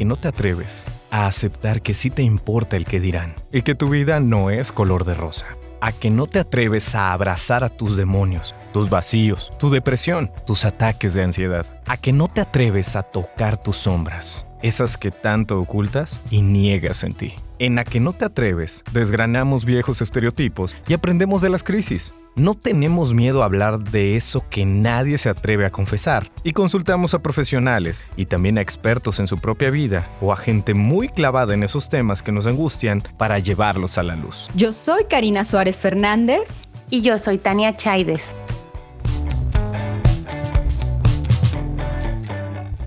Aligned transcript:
que 0.00 0.06
no 0.06 0.16
te 0.16 0.28
atreves 0.28 0.86
a 1.10 1.26
aceptar 1.26 1.82
que 1.82 1.92
sí 1.92 2.08
te 2.08 2.22
importa 2.22 2.78
el 2.78 2.86
que 2.86 3.00
dirán 3.00 3.34
y 3.52 3.60
que 3.60 3.74
tu 3.74 3.90
vida 3.90 4.18
no 4.18 4.48
es 4.48 4.72
color 4.72 5.04
de 5.04 5.12
rosa. 5.12 5.44
A 5.82 5.92
que 5.92 6.08
no 6.08 6.26
te 6.26 6.38
atreves 6.38 6.94
a 6.94 7.12
abrazar 7.12 7.64
a 7.64 7.68
tus 7.68 7.98
demonios, 7.98 8.54
tus 8.72 8.88
vacíos, 8.88 9.52
tu 9.58 9.68
depresión, 9.68 10.32
tus 10.46 10.64
ataques 10.64 11.12
de 11.12 11.22
ansiedad. 11.22 11.66
A 11.86 11.98
que 11.98 12.14
no 12.14 12.28
te 12.28 12.40
atreves 12.40 12.96
a 12.96 13.02
tocar 13.02 13.62
tus 13.62 13.76
sombras, 13.76 14.46
esas 14.62 14.96
que 14.96 15.10
tanto 15.10 15.60
ocultas 15.60 16.22
y 16.30 16.40
niegas 16.40 17.04
en 17.04 17.12
ti. 17.12 17.34
En 17.60 17.78
A 17.78 17.84
que 17.84 18.00
no 18.00 18.14
te 18.14 18.24
atreves, 18.24 18.82
desgranamos 18.90 19.66
viejos 19.66 20.00
estereotipos 20.00 20.74
y 20.88 20.94
aprendemos 20.94 21.42
de 21.42 21.50
las 21.50 21.62
crisis. 21.62 22.10
No 22.34 22.54
tenemos 22.54 23.12
miedo 23.12 23.42
a 23.42 23.44
hablar 23.44 23.80
de 23.80 24.16
eso 24.16 24.42
que 24.48 24.64
nadie 24.64 25.18
se 25.18 25.28
atreve 25.28 25.66
a 25.66 25.70
confesar 25.70 26.30
y 26.42 26.54
consultamos 26.54 27.12
a 27.12 27.18
profesionales 27.18 28.02
y 28.16 28.24
también 28.24 28.56
a 28.56 28.62
expertos 28.62 29.20
en 29.20 29.26
su 29.26 29.36
propia 29.36 29.68
vida 29.68 30.08
o 30.22 30.32
a 30.32 30.36
gente 30.36 30.72
muy 30.72 31.10
clavada 31.10 31.52
en 31.52 31.62
esos 31.62 31.90
temas 31.90 32.22
que 32.22 32.32
nos 32.32 32.46
angustian 32.46 33.02
para 33.18 33.38
llevarlos 33.38 33.98
a 33.98 34.04
la 34.04 34.16
luz. 34.16 34.48
Yo 34.54 34.72
soy 34.72 35.04
Karina 35.04 35.44
Suárez 35.44 35.82
Fernández. 35.82 36.66
Y 36.88 37.02
yo 37.02 37.18
soy 37.18 37.38
Tania 37.38 37.76
Chaides. 37.76 38.34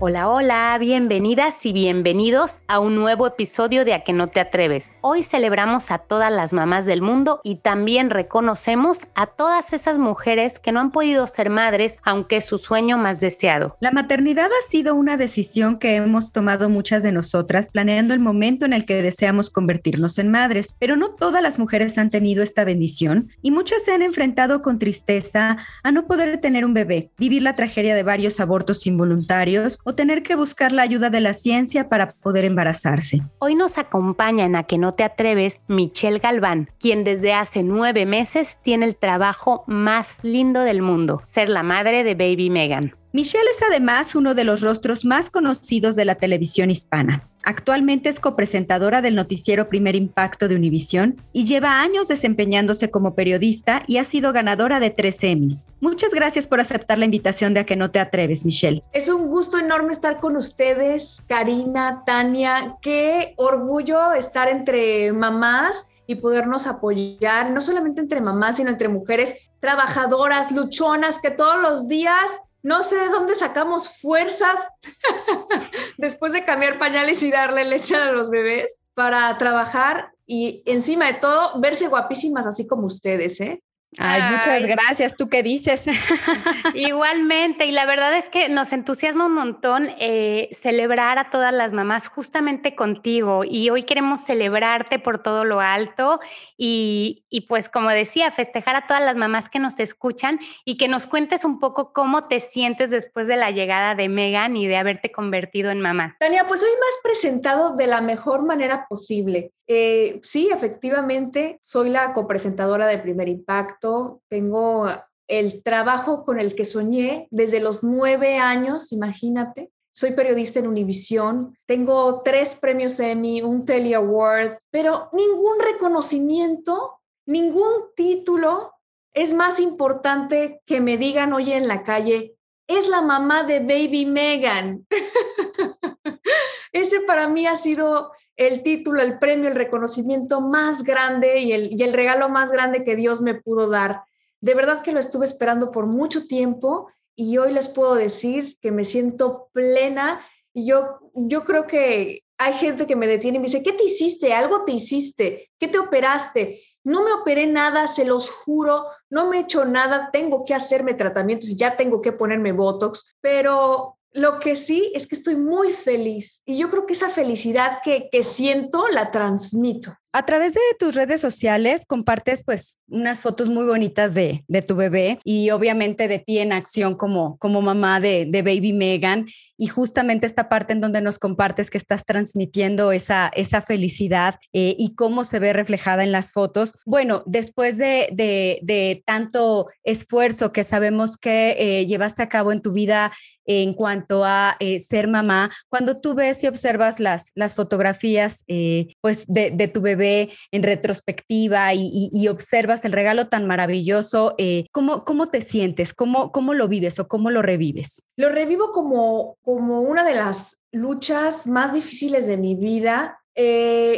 Hola, 0.06 0.28
hola, 0.28 0.76
bienvenidas 0.78 1.64
y 1.64 1.72
bienvenidos 1.72 2.58
a 2.68 2.78
un 2.78 2.94
nuevo 2.94 3.26
episodio 3.26 3.86
de 3.86 3.94
A 3.94 4.04
que 4.04 4.12
no 4.12 4.26
te 4.26 4.38
atreves. 4.38 4.98
Hoy 5.00 5.22
celebramos 5.22 5.90
a 5.90 5.96
todas 5.96 6.30
las 6.30 6.52
mamás 6.52 6.84
del 6.84 7.00
mundo 7.00 7.40
y 7.42 7.54
también 7.54 8.10
reconocemos 8.10 9.06
a 9.14 9.24
todas 9.28 9.72
esas 9.72 9.96
mujeres 9.96 10.58
que 10.58 10.72
no 10.72 10.80
han 10.80 10.90
podido 10.90 11.26
ser 11.26 11.48
madres, 11.48 11.96
aunque 12.02 12.36
es 12.36 12.44
su 12.44 12.58
sueño 12.58 12.98
más 12.98 13.20
deseado. 13.20 13.78
La 13.80 13.92
maternidad 13.92 14.44
ha 14.44 14.68
sido 14.68 14.94
una 14.94 15.16
decisión 15.16 15.78
que 15.78 15.96
hemos 15.96 16.32
tomado 16.32 16.68
muchas 16.68 17.02
de 17.02 17.10
nosotras, 17.10 17.70
planeando 17.70 18.12
el 18.12 18.20
momento 18.20 18.66
en 18.66 18.74
el 18.74 18.84
que 18.84 19.00
deseamos 19.00 19.48
convertirnos 19.48 20.18
en 20.18 20.30
madres, 20.30 20.76
pero 20.78 20.96
no 20.96 21.14
todas 21.14 21.42
las 21.42 21.58
mujeres 21.58 21.96
han 21.96 22.10
tenido 22.10 22.42
esta 22.42 22.64
bendición 22.64 23.30
y 23.40 23.52
muchas 23.52 23.82
se 23.82 23.92
han 23.94 24.02
enfrentado 24.02 24.60
con 24.60 24.78
tristeza 24.78 25.56
a 25.82 25.92
no 25.92 26.06
poder 26.06 26.42
tener 26.42 26.66
un 26.66 26.74
bebé, 26.74 27.10
vivir 27.16 27.40
la 27.42 27.56
tragedia 27.56 27.94
de 27.94 28.02
varios 28.02 28.38
abortos 28.38 28.86
involuntarios 28.86 29.78
o 29.82 29.93
tener 29.94 30.22
que 30.22 30.36
buscar 30.36 30.72
la 30.72 30.82
ayuda 30.82 31.10
de 31.10 31.20
la 31.20 31.34
ciencia 31.34 31.88
para 31.88 32.10
poder 32.10 32.44
embarazarse. 32.44 33.22
Hoy 33.38 33.54
nos 33.54 33.78
acompaña 33.78 34.44
en 34.44 34.56
A 34.56 34.64
que 34.64 34.78
no 34.78 34.94
te 34.94 35.04
atreves 35.04 35.62
Michelle 35.68 36.18
Galván, 36.18 36.70
quien 36.78 37.04
desde 37.04 37.32
hace 37.32 37.62
nueve 37.62 38.06
meses 38.06 38.58
tiene 38.62 38.86
el 38.86 38.96
trabajo 38.96 39.62
más 39.66 40.22
lindo 40.22 40.62
del 40.62 40.82
mundo, 40.82 41.22
ser 41.26 41.48
la 41.48 41.62
madre 41.62 42.04
de 42.04 42.14
Baby 42.14 42.50
Megan. 42.50 42.94
Michelle 43.14 43.48
es 43.48 43.62
además 43.62 44.16
uno 44.16 44.34
de 44.34 44.42
los 44.42 44.60
rostros 44.60 45.04
más 45.04 45.30
conocidos 45.30 45.94
de 45.94 46.04
la 46.04 46.16
televisión 46.16 46.68
hispana. 46.68 47.28
Actualmente 47.44 48.08
es 48.08 48.18
copresentadora 48.18 49.02
del 49.02 49.14
noticiero 49.14 49.68
Primer 49.68 49.94
Impacto 49.94 50.48
de 50.48 50.56
Univisión 50.56 51.22
y 51.32 51.44
lleva 51.44 51.80
años 51.80 52.08
desempeñándose 52.08 52.90
como 52.90 53.14
periodista 53.14 53.84
y 53.86 53.98
ha 53.98 54.04
sido 54.04 54.32
ganadora 54.32 54.80
de 54.80 54.90
tres 54.90 55.22
Emmys. 55.22 55.68
Muchas 55.78 56.12
gracias 56.12 56.48
por 56.48 56.58
aceptar 56.58 56.98
la 56.98 57.04
invitación 57.04 57.54
de 57.54 57.60
A 57.60 57.66
que 57.66 57.76
no 57.76 57.92
te 57.92 58.00
atreves, 58.00 58.44
Michelle. 58.44 58.82
Es 58.92 59.08
un 59.08 59.28
gusto 59.28 59.60
enorme 59.60 59.92
estar 59.92 60.18
con 60.18 60.36
ustedes, 60.36 61.22
Karina, 61.28 62.02
Tania. 62.04 62.78
Qué 62.82 63.34
orgullo 63.36 64.12
estar 64.12 64.48
entre 64.48 65.12
mamás 65.12 65.86
y 66.08 66.16
podernos 66.16 66.66
apoyar, 66.66 67.52
no 67.52 67.60
solamente 67.60 68.00
entre 68.00 68.20
mamás, 68.20 68.56
sino 68.56 68.70
entre 68.70 68.88
mujeres 68.88 69.52
trabajadoras, 69.60 70.50
luchonas, 70.50 71.20
que 71.20 71.30
todos 71.30 71.62
los 71.62 71.86
días 71.86 72.28
no 72.64 72.82
sé 72.82 72.96
de 72.96 73.08
dónde 73.10 73.34
sacamos 73.34 73.90
fuerzas 74.00 74.58
después 75.98 76.32
de 76.32 76.44
cambiar 76.44 76.78
pañales 76.78 77.22
y 77.22 77.30
darle 77.30 77.64
leche 77.64 77.94
a 77.94 78.10
los 78.10 78.30
bebés 78.30 78.82
para 78.94 79.36
trabajar 79.36 80.12
y 80.26 80.62
encima 80.64 81.06
de 81.06 81.18
todo 81.20 81.60
verse 81.60 81.88
guapísimas 81.88 82.46
así 82.46 82.66
como 82.66 82.86
ustedes, 82.86 83.38
¿eh? 83.40 83.62
Ay, 83.98 84.22
muchas 84.32 84.66
gracias. 84.66 85.16
¿Tú 85.16 85.28
qué 85.28 85.42
dices? 85.42 85.86
Igualmente, 86.74 87.66
y 87.66 87.72
la 87.72 87.86
verdad 87.86 88.16
es 88.16 88.28
que 88.28 88.48
nos 88.48 88.72
entusiasma 88.72 89.26
un 89.26 89.34
montón 89.34 89.88
eh, 89.98 90.48
celebrar 90.52 91.18
a 91.18 91.30
todas 91.30 91.52
las 91.52 91.72
mamás 91.72 92.08
justamente 92.08 92.74
contigo 92.74 93.44
y 93.44 93.70
hoy 93.70 93.84
queremos 93.84 94.20
celebrarte 94.20 94.98
por 94.98 95.22
todo 95.22 95.44
lo 95.44 95.60
alto 95.60 96.20
y, 96.56 97.24
y, 97.30 97.42
pues 97.42 97.68
como 97.68 97.90
decía, 97.90 98.30
festejar 98.30 98.76
a 98.76 98.86
todas 98.86 99.02
las 99.02 99.16
mamás 99.16 99.48
que 99.48 99.58
nos 99.58 99.78
escuchan 99.78 100.38
y 100.64 100.76
que 100.76 100.88
nos 100.88 101.06
cuentes 101.06 101.44
un 101.44 101.60
poco 101.60 101.92
cómo 101.92 102.24
te 102.24 102.40
sientes 102.40 102.90
después 102.90 103.26
de 103.26 103.36
la 103.36 103.50
llegada 103.50 103.94
de 103.94 104.08
Megan 104.08 104.56
y 104.56 104.66
de 104.66 104.76
haberte 104.76 105.12
convertido 105.12 105.70
en 105.70 105.80
mamá. 105.80 106.16
Tania, 106.18 106.46
pues 106.46 106.62
hoy 106.62 106.70
me 106.70 106.86
has 106.86 107.02
presentado 107.02 107.76
de 107.76 107.86
la 107.86 108.00
mejor 108.00 108.44
manera 108.44 108.86
posible. 108.88 109.52
Eh, 109.66 110.20
sí, 110.22 110.50
efectivamente, 110.52 111.60
soy 111.62 111.90
la 111.90 112.12
copresentadora 112.12 112.86
de 112.86 112.98
Primer 112.98 113.28
Impacto. 113.28 114.22
Tengo 114.28 114.86
el 115.26 115.62
trabajo 115.62 116.24
con 116.24 116.38
el 116.40 116.54
que 116.54 116.64
soñé 116.64 117.28
desde 117.30 117.60
los 117.60 117.82
nueve 117.82 118.36
años, 118.36 118.92
imagínate. 118.92 119.70
Soy 119.92 120.10
periodista 120.10 120.58
en 120.58 120.66
Univisión, 120.66 121.56
tengo 121.66 122.22
tres 122.22 122.56
premios 122.56 122.98
Emmy, 122.98 123.42
un 123.42 123.64
Telly 123.64 123.94
Award, 123.94 124.58
pero 124.70 125.08
ningún 125.12 125.60
reconocimiento, 125.60 126.98
ningún 127.26 127.72
título 127.94 128.72
es 129.12 129.32
más 129.34 129.60
importante 129.60 130.60
que 130.66 130.80
me 130.80 130.98
digan 130.98 131.32
hoy 131.32 131.52
en 131.52 131.68
la 131.68 131.84
calle, 131.84 132.36
es 132.66 132.88
la 132.88 133.02
mamá 133.02 133.44
de 133.44 133.60
Baby 133.60 134.06
Megan. 134.06 134.84
Ese 136.72 137.00
para 137.02 137.28
mí 137.28 137.46
ha 137.46 137.54
sido 137.54 138.10
el 138.36 138.62
título, 138.62 139.00
el 139.00 139.18
premio, 139.18 139.48
el 139.48 139.54
reconocimiento 139.54 140.40
más 140.40 140.82
grande 140.82 141.38
y 141.38 141.52
el, 141.52 141.72
y 141.78 141.82
el 141.82 141.92
regalo 141.92 142.28
más 142.28 142.50
grande 142.50 142.84
que 142.84 142.96
Dios 142.96 143.20
me 143.20 143.34
pudo 143.34 143.68
dar. 143.68 144.02
De 144.40 144.54
verdad 144.54 144.82
que 144.82 144.92
lo 144.92 145.00
estuve 145.00 145.24
esperando 145.24 145.70
por 145.70 145.86
mucho 145.86 146.26
tiempo 146.26 146.90
y 147.16 147.38
hoy 147.38 147.52
les 147.52 147.68
puedo 147.68 147.94
decir 147.94 148.56
que 148.60 148.72
me 148.72 148.84
siento 148.84 149.48
plena 149.52 150.20
y 150.52 150.66
yo, 150.66 150.98
yo 151.14 151.44
creo 151.44 151.66
que 151.66 152.24
hay 152.38 152.52
gente 152.54 152.86
que 152.86 152.96
me 152.96 153.06
detiene 153.06 153.36
y 153.36 153.40
me 153.40 153.46
dice, 153.46 153.62
¿qué 153.62 153.72
te 153.72 153.84
hiciste? 153.84 154.32
¿Algo 154.32 154.64
te 154.64 154.72
hiciste? 154.72 155.50
¿Qué 155.58 155.68
te 155.68 155.78
operaste? 155.78 156.60
No 156.82 157.02
me 157.02 157.12
operé 157.12 157.46
nada, 157.46 157.86
se 157.86 158.04
los 158.04 158.30
juro, 158.30 158.86
no 159.08 159.28
me 159.28 159.38
he 159.38 159.40
hecho 159.40 159.64
nada, 159.64 160.10
tengo 160.12 160.44
que 160.44 160.54
hacerme 160.54 160.94
tratamientos, 160.94 161.56
ya 161.56 161.76
tengo 161.76 162.02
que 162.02 162.12
ponerme 162.12 162.52
Botox, 162.52 163.16
pero 163.20 163.98
lo 164.14 164.38
que 164.38 164.56
sí 164.56 164.92
es 164.94 165.06
que 165.06 165.16
estoy 165.16 165.36
muy 165.36 165.72
feliz 165.72 166.40
y 166.46 166.56
yo 166.56 166.70
creo 166.70 166.86
que 166.86 166.92
esa 166.92 167.10
felicidad 167.10 167.78
que, 167.82 168.08
que 168.10 168.22
siento 168.22 168.86
la 168.88 169.10
transmito. 169.10 169.96
A 170.16 170.24
través 170.24 170.54
de 170.54 170.60
tus 170.78 170.94
redes 170.94 171.20
sociales 171.20 171.82
compartes 171.88 172.44
pues 172.44 172.78
unas 172.86 173.20
fotos 173.20 173.50
muy 173.50 173.64
bonitas 173.64 174.14
de, 174.14 174.44
de, 174.46 174.62
tu 174.62 174.76
bebé 174.76 175.18
y 175.24 175.50
obviamente 175.50 176.06
de 176.06 176.20
ti 176.20 176.38
en 176.38 176.52
acción 176.52 176.94
como, 176.94 177.36
como 177.38 177.62
mamá 177.62 177.98
de, 177.98 178.24
de 178.24 178.42
Baby 178.42 178.72
Megan 178.74 179.26
y 179.58 179.66
justamente 179.66 180.26
esta 180.26 180.48
parte 180.48 180.72
en 180.72 180.80
donde 180.80 181.00
nos 181.00 181.18
compartes 181.18 181.68
que 181.68 181.78
estás 181.78 182.04
transmitiendo 182.04 182.92
esa, 182.92 183.28
esa 183.34 183.60
felicidad 183.60 184.36
eh, 184.52 184.76
y 184.78 184.94
cómo 184.94 185.24
se 185.24 185.40
ve 185.40 185.52
reflejada 185.52 186.04
en 186.04 186.12
las 186.12 186.30
fotos. 186.30 186.74
Bueno, 186.86 187.24
después 187.26 187.76
de, 187.76 188.08
de, 188.12 188.60
de 188.62 189.02
tanto 189.04 189.66
esfuerzo 189.82 190.52
que 190.52 190.62
sabemos 190.62 191.16
que 191.16 191.56
eh, 191.58 191.86
llevaste 191.86 192.22
a 192.22 192.28
cabo 192.28 192.52
en 192.52 192.62
tu 192.62 192.70
vida 192.70 193.10
en 193.46 193.74
cuanto 193.74 194.24
a 194.24 194.56
eh, 194.60 194.80
ser 194.80 195.08
mamá, 195.08 195.50
cuando 195.68 196.00
tú 196.00 196.14
ves 196.14 196.42
y 196.42 196.46
observas 196.46 197.00
las, 197.00 197.30
las 197.34 197.54
fotografías 197.54 198.44
eh, 198.48 198.88
pues 199.00 199.26
de, 199.26 199.50
de, 199.50 199.68
tu 199.68 199.80
bebé 199.80 200.03
en 200.04 200.62
retrospectiva 200.62 201.72
y, 201.74 202.28
observas 202.28 202.84
el 202.84 202.92
regalo 202.92 203.28
tan 203.28 203.46
maravilloso, 203.46 204.34
eh, 204.38 204.66
¿cómo, 204.72 205.04
¿cómo 205.04 205.28
te 205.28 205.40
sientes? 205.40 205.92
¿Cómo, 205.92 206.32
¿Cómo 206.32 206.54
lo 206.54 206.68
vives 206.68 206.98
o 206.98 207.06
cómo 207.06 207.30
lo 207.30 207.42
revives? 207.42 208.02
Lo 208.16 208.30
revivo 208.30 208.72
como, 208.72 209.36
como 209.42 209.80
una 209.80 210.04
de 210.04 210.14
las 210.14 210.58
luchas 210.72 211.46
más 211.46 211.72
difíciles 211.72 212.26
de 212.26 212.36
mi 212.36 212.54
vida. 212.54 213.20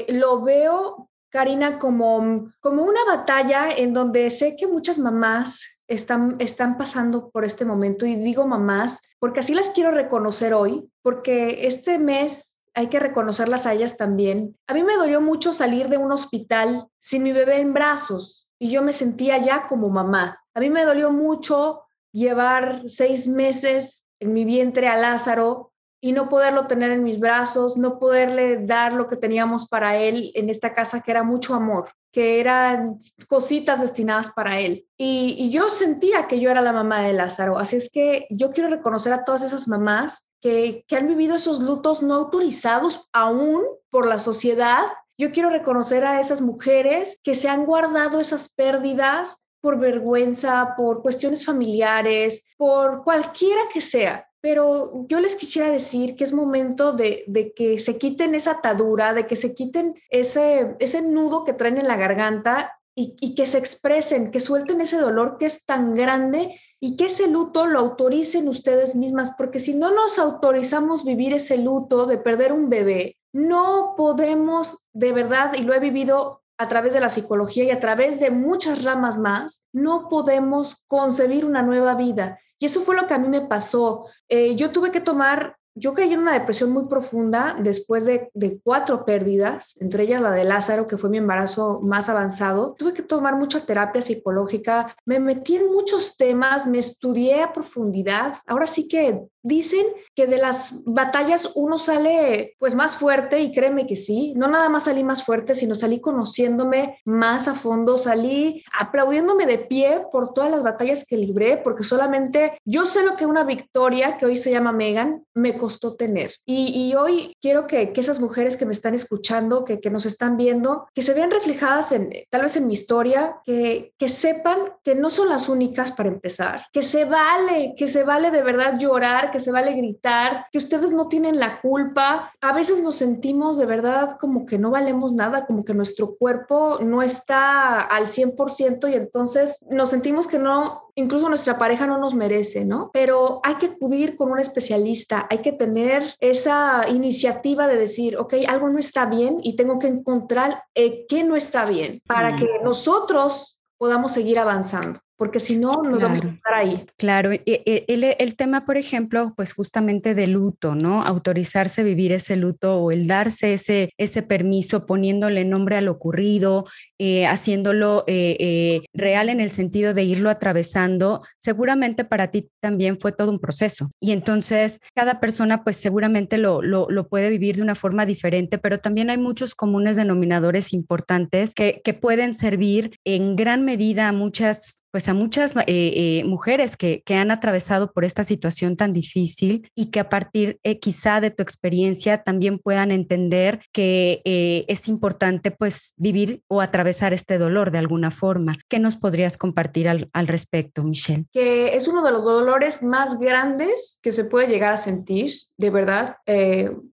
lo 0.08 0.42
veo 0.42 1.08
Karina, 1.30 1.78
como, 1.78 2.50
como 2.60 2.82
una 2.82 3.04
batalla 3.04 3.68
en 3.68 3.92
donde 3.92 4.30
sé 4.30 4.56
que 4.56 4.66
muchas 4.66 4.98
mamás 4.98 5.80
están, 5.86 6.36
están 6.38 6.78
pasando 6.78 7.30
por 7.30 7.44
este 7.44 7.64
momento 7.64 8.06
y 8.06 8.16
digo 8.16 8.46
mamás 8.46 9.02
porque 9.18 9.40
así 9.40 9.54
las 9.54 9.70
quiero 9.70 9.90
reconocer 9.90 10.54
hoy, 10.54 10.90
porque 11.02 11.66
este 11.66 11.98
mes 11.98 12.55
hay 12.76 12.88
que 12.88 13.00
reconocerlas 13.00 13.66
a 13.66 13.72
ellas 13.72 13.96
también. 13.96 14.54
A 14.66 14.74
mí 14.74 14.84
me 14.84 14.96
dolió 14.96 15.22
mucho 15.22 15.54
salir 15.54 15.88
de 15.88 15.96
un 15.96 16.12
hospital 16.12 16.86
sin 17.00 17.22
mi 17.22 17.32
bebé 17.32 17.60
en 17.60 17.72
brazos 17.72 18.48
y 18.58 18.70
yo 18.70 18.82
me 18.82 18.92
sentía 18.92 19.38
ya 19.38 19.66
como 19.66 19.88
mamá. 19.88 20.44
A 20.54 20.60
mí 20.60 20.68
me 20.68 20.84
dolió 20.84 21.10
mucho 21.10 21.84
llevar 22.12 22.82
seis 22.86 23.26
meses 23.26 24.04
en 24.20 24.34
mi 24.34 24.44
vientre 24.44 24.88
a 24.88 24.98
Lázaro 24.98 25.72
y 26.02 26.12
no 26.12 26.28
poderlo 26.28 26.66
tener 26.66 26.90
en 26.90 27.02
mis 27.02 27.18
brazos, 27.18 27.78
no 27.78 27.98
poderle 27.98 28.58
dar 28.58 28.92
lo 28.92 29.08
que 29.08 29.16
teníamos 29.16 29.66
para 29.66 29.96
él 29.96 30.30
en 30.34 30.50
esta 30.50 30.74
casa, 30.74 31.00
que 31.00 31.10
era 31.10 31.22
mucho 31.22 31.54
amor 31.54 31.88
que 32.16 32.40
eran 32.40 32.98
cositas 33.28 33.78
destinadas 33.78 34.30
para 34.30 34.58
él. 34.58 34.86
Y, 34.96 35.50
yo 35.50 35.68
sentía 35.68 36.26
que 36.26 36.40
yo 36.40 36.50
era 36.50 36.62
la 36.62 36.72
mamá 36.72 37.02
de 37.02 37.12
Lázaro. 37.12 37.58
Así 37.58 37.76
es 37.76 37.90
que 37.90 38.26
yo 38.30 38.48
quiero 38.48 38.70
reconocer 38.70 39.12
a 39.12 39.22
todas 39.22 39.42
esas 39.42 39.68
mamás 39.68 40.26
que, 40.40 40.82
que 40.88 40.96
han 40.96 41.08
vivido 41.08 41.34
esos 41.34 41.60
lutos 41.60 42.02
no 42.02 42.14
autorizados 42.14 43.10
aún 43.12 43.64
por 43.90 44.06
la 44.06 44.18
sociedad. 44.18 44.86
Yo 45.18 45.30
quiero 45.30 45.50
reconocer 45.50 46.06
a 46.06 46.18
esas 46.18 46.40
mujeres 46.40 47.20
que 47.22 47.34
se 47.34 47.50
han 47.50 47.66
guardado 47.66 48.18
esas 48.18 48.48
pérdidas 48.48 49.42
por 49.60 49.78
vergüenza, 49.78 50.72
por 50.74 51.02
cuestiones 51.02 51.44
familiares, 51.44 52.46
por 52.56 53.04
cualquiera 53.04 53.60
que 53.70 53.82
sea. 53.82 54.25
Pero 54.40 55.06
yo 55.08 55.20
les 55.20 55.36
quisiera 55.36 55.70
decir 55.70 56.16
que 56.16 56.24
es 56.24 56.32
momento 56.32 56.92
de, 56.92 57.52
que 57.56 57.78
se 57.78 57.98
quiten 57.98 58.34
esa 58.34 58.52
atadura, 58.52 59.14
de 59.14 59.26
que 59.26 59.36
se 59.36 59.54
quiten 59.54 59.94
ese, 60.10 60.76
ese 60.78 61.02
nudo 61.02 61.44
que 61.44 61.52
traen 61.52 61.78
en 61.78 61.88
la 61.88 61.96
garganta 61.96 62.78
y, 62.94 63.16
y, 63.20 63.34
que 63.34 63.46
se 63.46 63.58
expresen, 63.58 64.30
que 64.30 64.40
suelten 64.40 64.80
ese 64.80 64.98
dolor 64.98 65.36
que 65.38 65.46
es 65.46 65.66
tan 65.66 65.94
grande 65.94 66.58
y 66.80 66.96
que 66.96 67.06
ese 67.06 67.28
luto 67.28 67.66
lo 67.66 67.78
autoricen 67.80 68.48
ustedes 68.48 68.94
mismas, 68.94 69.34
porque 69.36 69.58
si 69.58 69.74
no 69.74 69.92
nos 69.92 70.18
autorizamos 70.18 71.04
vivir 71.04 71.34
ese 71.34 71.58
luto 71.58 72.06
de 72.06 72.18
perder 72.18 72.52
un 72.52 72.70
bebé, 72.70 73.16
no 73.32 73.94
podemos 73.96 74.86
de 74.92 75.12
verdad, 75.12 75.52
y 75.58 75.62
lo 75.62 75.74
he 75.74 75.80
vivido 75.80 76.42
a 76.58 76.68
través 76.68 76.94
de 76.94 77.00
la 77.00 77.10
psicología 77.10 77.64
y 77.64 77.70
a 77.70 77.80
través 77.80 78.18
de 78.18 78.30
muchas 78.30 78.82
ramas 78.82 79.18
más, 79.18 79.64
no 79.72 80.08
podemos 80.08 80.82
concebir 80.86 81.44
una 81.44 81.62
nueva 81.62 81.94
vida. 81.94 82.40
Y 82.58 82.66
eso 82.66 82.80
fue 82.80 82.96
lo 82.96 83.06
que 83.06 83.14
a 83.14 83.18
mí 83.18 83.28
me 83.28 83.42
pasó. 83.42 84.06
Eh, 84.28 84.56
yo 84.56 84.70
tuve 84.70 84.90
que 84.90 85.00
tomar 85.00 85.56
yo 85.78 85.92
caí 85.92 86.10
en 86.14 86.20
una 86.20 86.32
depresión 86.32 86.70
muy 86.70 86.86
profunda 86.86 87.54
después 87.58 88.06
de, 88.06 88.30
cuatro 88.64 89.04
pérdidas, 89.04 89.76
entre 89.78 90.04
ellas 90.04 90.22
la 90.22 90.32
de 90.32 90.42
Lázaro, 90.42 90.86
que 90.86 90.96
fue 90.96 91.10
mi 91.10 91.18
embarazo 91.18 91.80
más 91.82 92.08
avanzado. 92.08 92.74
Tuve 92.78 92.94
que 92.94 93.02
tomar 93.02 93.36
mucha 93.36 93.60
terapia 93.60 94.00
psicológica, 94.00 94.94
me 95.04 95.20
metí 95.20 95.56
en 95.56 95.70
muchos 95.70 96.16
temas, 96.16 96.66
me 96.66 96.78
estudié 96.78 97.42
a 97.42 97.52
profundidad. 97.52 98.36
Ahora 98.46 98.66
sí 98.66 98.88
que 98.88 99.26
dicen 99.46 99.86
que 100.14 100.26
de 100.26 100.38
las 100.38 100.82
batallas 100.84 101.52
uno 101.54 101.78
sale 101.78 102.56
pues 102.58 102.74
más 102.74 102.96
fuerte 102.96 103.40
y 103.40 103.52
créeme 103.52 103.86
que 103.86 103.94
sí, 103.94 104.34
no 104.36 104.48
nada 104.48 104.68
más 104.68 104.84
salí 104.84 105.04
más 105.04 105.22
fuerte, 105.22 105.54
sino 105.54 105.74
salí 105.74 106.00
conociéndome 106.00 106.98
más 107.04 107.46
a 107.46 107.54
fondo, 107.54 107.96
salí 107.96 108.64
aplaudiéndome 108.78 109.46
de 109.46 109.58
pie 109.58 110.02
por 110.10 110.34
todas 110.34 110.50
las 110.50 110.64
batallas 110.64 111.04
que 111.06 111.16
libré, 111.16 111.58
porque 111.58 111.84
solamente 111.84 112.58
yo 112.64 112.86
sé 112.86 113.04
lo 113.04 113.14
que 113.14 113.26
una 113.26 113.44
victoria, 113.44 114.18
que 114.18 114.26
hoy 114.26 114.36
se 114.36 114.50
llama 114.50 114.72
Megan, 114.72 115.24
me 115.34 115.56
costó 115.56 115.94
tener. 115.94 116.34
Y, 116.44 116.94
hoy 116.94 117.36
quiero 117.40 117.66
que, 117.66 117.92
esas 117.96 118.20
mujeres 118.20 118.56
que 118.56 118.66
me 118.66 118.72
están 118.72 118.94
escuchando, 118.94 119.64
que, 119.64 119.80
que, 119.80 119.90
nos 119.90 120.06
están 120.06 120.36
viendo, 120.36 120.86
que 120.94 121.02
se 121.02 121.14
vean 121.14 121.30
reflejadas 121.30 121.92
en 121.92 122.10
tal 122.30 122.42
vez 122.42 122.56
en 122.56 122.66
mi 122.66 122.74
historia, 122.74 123.36
que, 123.44 123.92
que 123.98 124.08
sepan 124.08 124.58
que 124.84 124.94
no 124.94 125.10
son 125.10 125.28
las 125.28 125.48
únicas 125.48 125.92
para 125.92 126.08
empezar, 126.08 126.66
que 126.72 126.82
se 126.82 127.04
vale, 127.04 127.74
que 127.76 127.88
se 127.88 128.04
vale 128.04 128.30
de 128.30 128.42
verdad 128.42 128.78
llorar, 128.78 129.30
que 129.36 129.40
se 129.40 129.52
vale 129.52 129.74
gritar, 129.74 130.46
que 130.50 130.56
ustedes 130.56 130.92
no 130.92 131.08
tienen 131.08 131.38
la 131.38 131.60
culpa. 131.60 132.32
A 132.40 132.54
veces 132.54 132.82
nos 132.82 132.94
sentimos 132.94 133.58
de 133.58 133.66
verdad 133.66 134.16
como 134.18 134.46
que 134.46 134.56
no 134.56 134.70
valemos 134.70 135.12
nada, 135.12 135.44
como 135.44 135.62
que 135.62 135.74
nuestro 135.74 136.16
cuerpo 136.16 136.78
no 136.80 137.02
está 137.02 137.82
al 137.82 138.06
100% 138.06 138.90
y 138.90 138.94
entonces 138.94 139.58
nos 139.68 139.90
sentimos 139.90 140.26
que 140.26 140.38
no 140.38 140.84
incluso 140.94 141.28
nuestra 141.28 141.58
pareja 141.58 141.86
no 141.86 141.98
nos 141.98 142.14
merece, 142.14 142.64
¿no? 142.64 142.90
Pero 142.94 143.40
hay 143.44 143.56
que 143.56 143.66
acudir 143.66 144.16
con 144.16 144.32
un 144.32 144.38
especialista, 144.38 145.26
hay 145.28 145.42
que 145.42 145.52
tener 145.52 146.14
esa 146.20 146.88
iniciativa 146.88 147.68
de 147.68 147.76
decir, 147.76 148.16
ok, 148.16 148.36
algo 148.48 148.70
no 148.70 148.78
está 148.78 149.04
bien 149.04 149.40
y 149.42 149.56
tengo 149.56 149.78
que 149.78 149.88
encontrar 149.88 150.62
eh, 150.74 151.04
qué 151.10 151.24
no 151.24 151.36
está 151.36 151.66
bien 151.66 152.00
para 152.06 152.36
que 152.36 152.48
nosotros 152.64 153.58
podamos 153.76 154.12
seguir 154.12 154.38
avanzando 154.38 155.00
porque 155.16 155.40
si 155.40 155.56
no 155.56 155.82
nos 155.82 156.02
vamos 156.02 156.22
a 156.22 156.28
estar 156.28 156.54
ahí. 156.54 156.86
Claro, 156.96 157.30
el, 157.32 158.36
tema, 158.36 158.66
por 158.66 158.76
ejemplo, 158.76 159.32
pues 159.36 159.52
justamente 159.52 160.14
de 160.14 160.26
luto, 160.26 160.74
¿no? 160.74 161.02
Autorizarse 161.02 161.80
a 161.80 161.84
vivir 161.84 162.12
ese 162.12 162.36
luto 162.36 162.78
o 162.78 162.90
el 162.90 163.06
darse 163.06 163.54
ese, 163.54 163.90
ese 163.96 164.22
permiso 164.22 164.84
poniéndole 164.86 165.44
nombre 165.44 165.76
a 165.76 165.80
lo 165.80 165.92
ocurrido, 165.92 166.64
eh, 166.98 167.26
haciéndolo 167.26 168.04
eh, 168.06 168.36
eh, 168.38 168.82
real 168.92 169.28
en 169.28 169.40
el 169.40 169.50
sentido 169.50 169.94
de 169.94 170.04
irlo 170.04 170.28
atravesando, 170.28 171.22
seguramente 171.38 172.04
para 172.04 172.30
ti 172.30 172.50
también 172.60 172.98
fue 172.98 173.12
todo 173.12 173.30
un 173.30 173.40
proceso. 173.40 173.90
Y 174.00 174.12
entonces 174.12 174.80
cada 174.94 175.20
persona 175.20 175.64
pues 175.64 175.76
seguramente 175.76 176.36
lo, 176.38 176.62
lo, 176.62 176.88
lo 176.90 177.08
puede 177.08 177.30
vivir 177.30 177.56
de 177.56 177.62
una 177.62 177.74
forma 177.74 178.06
diferente, 178.06 178.58
pero 178.58 178.80
también 178.80 179.10
hay 179.10 179.18
muchos 179.18 179.54
comunes 179.54 179.96
denominadores 179.96 180.72
importantes 180.72 181.54
que, 181.54 181.80
que 181.82 181.94
pueden 181.94 182.34
servir 182.34 182.98
en 183.04 183.36
gran 183.36 183.64
medida 183.64 184.08
a 184.08 184.12
muchas 184.12 184.82
pues 184.96 185.10
a 185.10 185.12
muchas 185.12 185.54
eh, 185.54 185.62
eh, 185.66 186.24
mujeres 186.24 186.78
que, 186.78 187.02
que, 187.04 187.16
han 187.16 187.30
atravesado 187.30 187.92
por 187.92 188.06
esta 188.06 188.24
situación 188.24 188.78
tan 188.78 188.94
difícil 188.94 189.70
y 189.74 189.90
que 189.90 190.00
a 190.00 190.08
partir 190.08 190.58
eh, 190.62 190.78
quizá 190.78 191.20
de 191.20 191.30
tu 191.30 191.42
experiencia 191.42 192.22
también 192.22 192.58
puedan 192.58 192.90
entender 192.90 193.60
que 193.74 194.22
es 194.24 194.88
importante 194.88 195.50
pues 195.50 195.92
vivir 195.98 196.40
o 196.48 196.62
atravesar 196.62 197.12
este 197.12 197.36
dolor 197.36 197.72
de 197.72 197.76
alguna 197.76 198.10
forma. 198.10 198.56
¿Qué 198.70 198.78
nos 198.78 198.96
podrías 198.96 199.36
compartir 199.36 199.86
al, 199.86 200.08
al 200.14 200.28
respecto, 200.28 200.82
Michelle? 200.82 201.26
Que 201.30 201.76
es 201.76 201.88
uno 201.88 202.02
de 202.02 202.12
los 202.12 202.24
dolores 202.24 202.82
más 202.82 203.18
grandes 203.18 203.98
que 204.00 204.12
se 204.12 204.24
puede 204.24 204.48
llegar 204.48 204.72
a 204.72 204.78
sentir, 204.78 205.30
de 205.58 205.68
verdad. 205.68 206.16